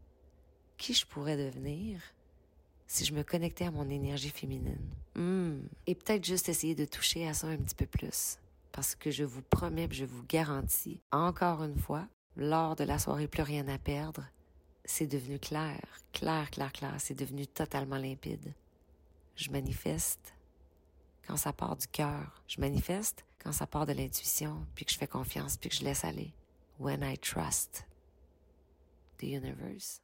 Qui 0.78 0.94
je 0.94 1.06
pourrais 1.06 1.38
devenir 1.38 2.02
si 2.88 3.06
je 3.06 3.14
me 3.14 3.24
connectais 3.24 3.66
à 3.66 3.72
mon 3.72 3.90
énergie 3.90 4.30
féminine? 4.30 4.90
Et 5.18 5.96
peut-être 5.96 6.26
juste 6.26 6.50
essayer 6.50 6.76
de 6.76 6.86
toucher 6.86 7.28
à 7.28 7.34
ça 7.34 7.48
un 7.48 7.58
petit 7.58 7.76
peu 7.76 7.86
plus. 7.86 8.38
Parce 8.72 8.96
que 8.96 9.10
je 9.10 9.24
vous 9.24 9.42
promets, 9.42 9.88
je 9.92 10.06
vous 10.06 10.24
garantis, 10.28 11.00
encore 11.12 11.64
une 11.64 11.78
fois, 11.78 12.08
lors 12.36 12.76
de 12.76 12.84
la 12.84 13.00
soirée 13.00 13.28
Plus 13.28 13.42
rien 13.42 13.68
à 13.68 13.80
perdre, 13.80 14.24
c'est 14.86 15.08
devenu 15.08 15.40
clair, 15.40 15.82
clair, 16.14 16.52
clair, 16.52 16.72
clair, 16.72 16.96
c'est 17.00 17.18
devenu 17.18 17.48
totalement 17.48 17.98
limpide. 17.98 18.54
Je 19.36 19.50
manifeste 19.50 20.34
quand 21.26 21.38
ça 21.38 21.52
part 21.52 21.76
du 21.76 21.88
cœur. 21.88 22.44
Je 22.48 22.62
manifeste 22.62 23.26
quand 23.44 23.52
ça 23.52 23.68
part 23.68 23.86
de 23.86 23.94
l'intuition, 23.94 24.66
puis 24.76 24.86
que 24.86 24.92
je 24.92 24.98
fais 24.98 25.08
confiance, 25.08 25.58
puis 25.58 25.70
que 25.70 25.76
je 25.76 25.84
laisse 25.84 26.06
aller. 26.06 26.34
When 26.80 27.02
I 27.02 27.18
trust. 27.18 27.88
the 29.18 29.28
universe. 29.28 30.02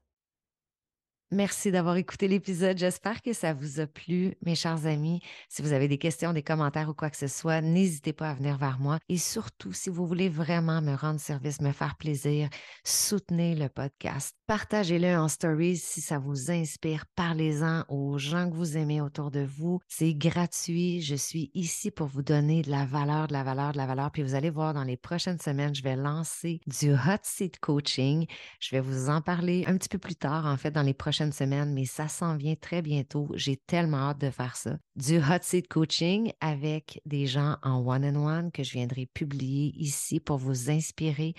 Merci 1.34 1.72
d'avoir 1.72 1.98
écouté 1.98 2.28
l'épisode. 2.28 2.78
J'espère 2.78 3.24
que 3.24 3.34
ça 3.34 3.56
vous 3.56 3.80
a 3.80 3.88
plu, 3.88 4.36
mes 4.46 4.54
chers 4.54 4.86
amis. 4.86 5.20
Si 5.50 5.64
vous 5.64 5.74
avez 5.74 5.88
des 5.88 5.98
questions, 5.98 6.32
des 6.32 6.44
commentaires 6.44 6.90
ou 6.90 6.94
quoi 6.94 7.10
que 7.10 7.18
ce 7.18 7.26
soit, 7.26 7.60
n'hésitez 7.60 8.14
pas 8.14 8.30
à 8.30 8.34
venir 8.36 8.56
vers 8.60 8.78
moi. 8.78 9.00
Et 9.10 9.18
surtout, 9.18 9.74
si 9.74 9.90
vous 9.90 10.06
voulez 10.06 10.30
vraiment 10.30 10.80
me 10.84 10.94
rendre 10.94 11.20
service, 11.20 11.60
me 11.60 11.72
faire 11.72 11.96
plaisir, 11.96 12.50
soutenez 12.84 13.56
le 13.56 13.68
podcast. 13.68 14.36
Partagez-le 14.46 15.18
en 15.18 15.28
stories 15.28 15.78
si 15.78 16.02
ça 16.02 16.20
vous 16.20 16.52
inspire. 16.52 17.06
Parlez-en 17.16 17.84
aux 17.88 18.20
gens 18.20 18.48
que 18.48 18.56
vous 18.56 18.78
aimez 18.78 19.02
autour 19.02 19.32
de 19.32 19.44
vous. 19.44 19.80
C'est 19.88 20.14
gratuit. 20.14 21.02
Je 21.02 21.16
suis 21.16 21.50
ici 21.56 21.90
pour 21.90 22.06
vous 22.06 22.22
donner 22.22 22.62
de 22.62 22.70
la 22.70 22.86
valeur, 22.86 23.26
de 23.26 23.34
la 23.34 23.44
valeur, 23.44 23.72
de 23.72 23.78
la 23.78 23.88
valeur. 23.88 24.12
Puis 24.12 24.22
vous 24.22 24.36
allez 24.36 24.52
voir 24.52 24.76
dans 24.76 24.84
les 24.84 24.98
prochaines 24.98 25.40
semaines, 25.40 25.74
je 25.74 25.82
vais 25.82 25.96
lancer 25.96 26.62
du 26.68 26.94
hot 26.94 27.24
seat 27.24 27.60
coaching. 27.60 28.28
Je 28.60 28.70
vais 28.70 28.82
vous 28.82 29.10
en 29.10 29.22
parler 29.22 29.64
un 29.66 29.78
petit 29.78 29.90
peu 29.90 29.98
plus 29.98 30.16
tard, 30.16 30.46
en 30.46 30.58
fait, 30.58 30.70
dans 30.70 30.84
les 30.84 30.94
prochaines 30.94 31.23
semaine, 31.32 31.74
mais 31.74 31.86
ça 31.86 32.08
s'en 32.08 32.36
vient 32.36 32.56
très 32.56 32.82
bientôt. 32.82 33.30
J'ai 33.36 33.58
tellement 33.58 34.10
hâte 34.10 34.20
de 34.20 34.30
faire 34.30 34.56
ça. 34.56 34.78
Du 34.96 35.18
hot 35.18 35.42
seat 35.42 35.68
coaching 35.68 36.32
avec 36.42 37.02
des 37.06 37.26
gens 37.26 37.58
en 37.64 37.80
one-on-one 37.86 38.52
que 38.52 38.64
je 38.64 38.74
viendrai 38.74 39.06
publier 39.06 39.74
ici 39.78 40.20
pour 40.20 40.38
vous 40.38 40.70
inspirer. 40.70 41.34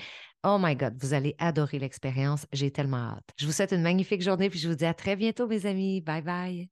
Oh 0.45 0.59
my 0.61 0.77
God, 0.77 0.95
vous 1.01 1.15
allez 1.15 1.35
adorer 1.39 1.79
l'expérience. 1.79 2.47
J'ai 2.53 2.71
tellement 2.71 3.15
hâte. 3.15 3.31
Je 3.37 3.47
vous 3.47 3.53
souhaite 3.53 3.73
une 3.73 3.83
magnifique 3.83 4.23
journée 4.23 4.51
puis 4.51 4.59
je 4.59 4.69
vous 4.69 4.75
dis 4.75 4.85
à 4.85 4.95
très 4.95 5.17
bientôt, 5.17 5.47
mes 5.47 5.67
amis. 5.67 6.01
Bye 6.01 6.23
bye. 6.23 6.63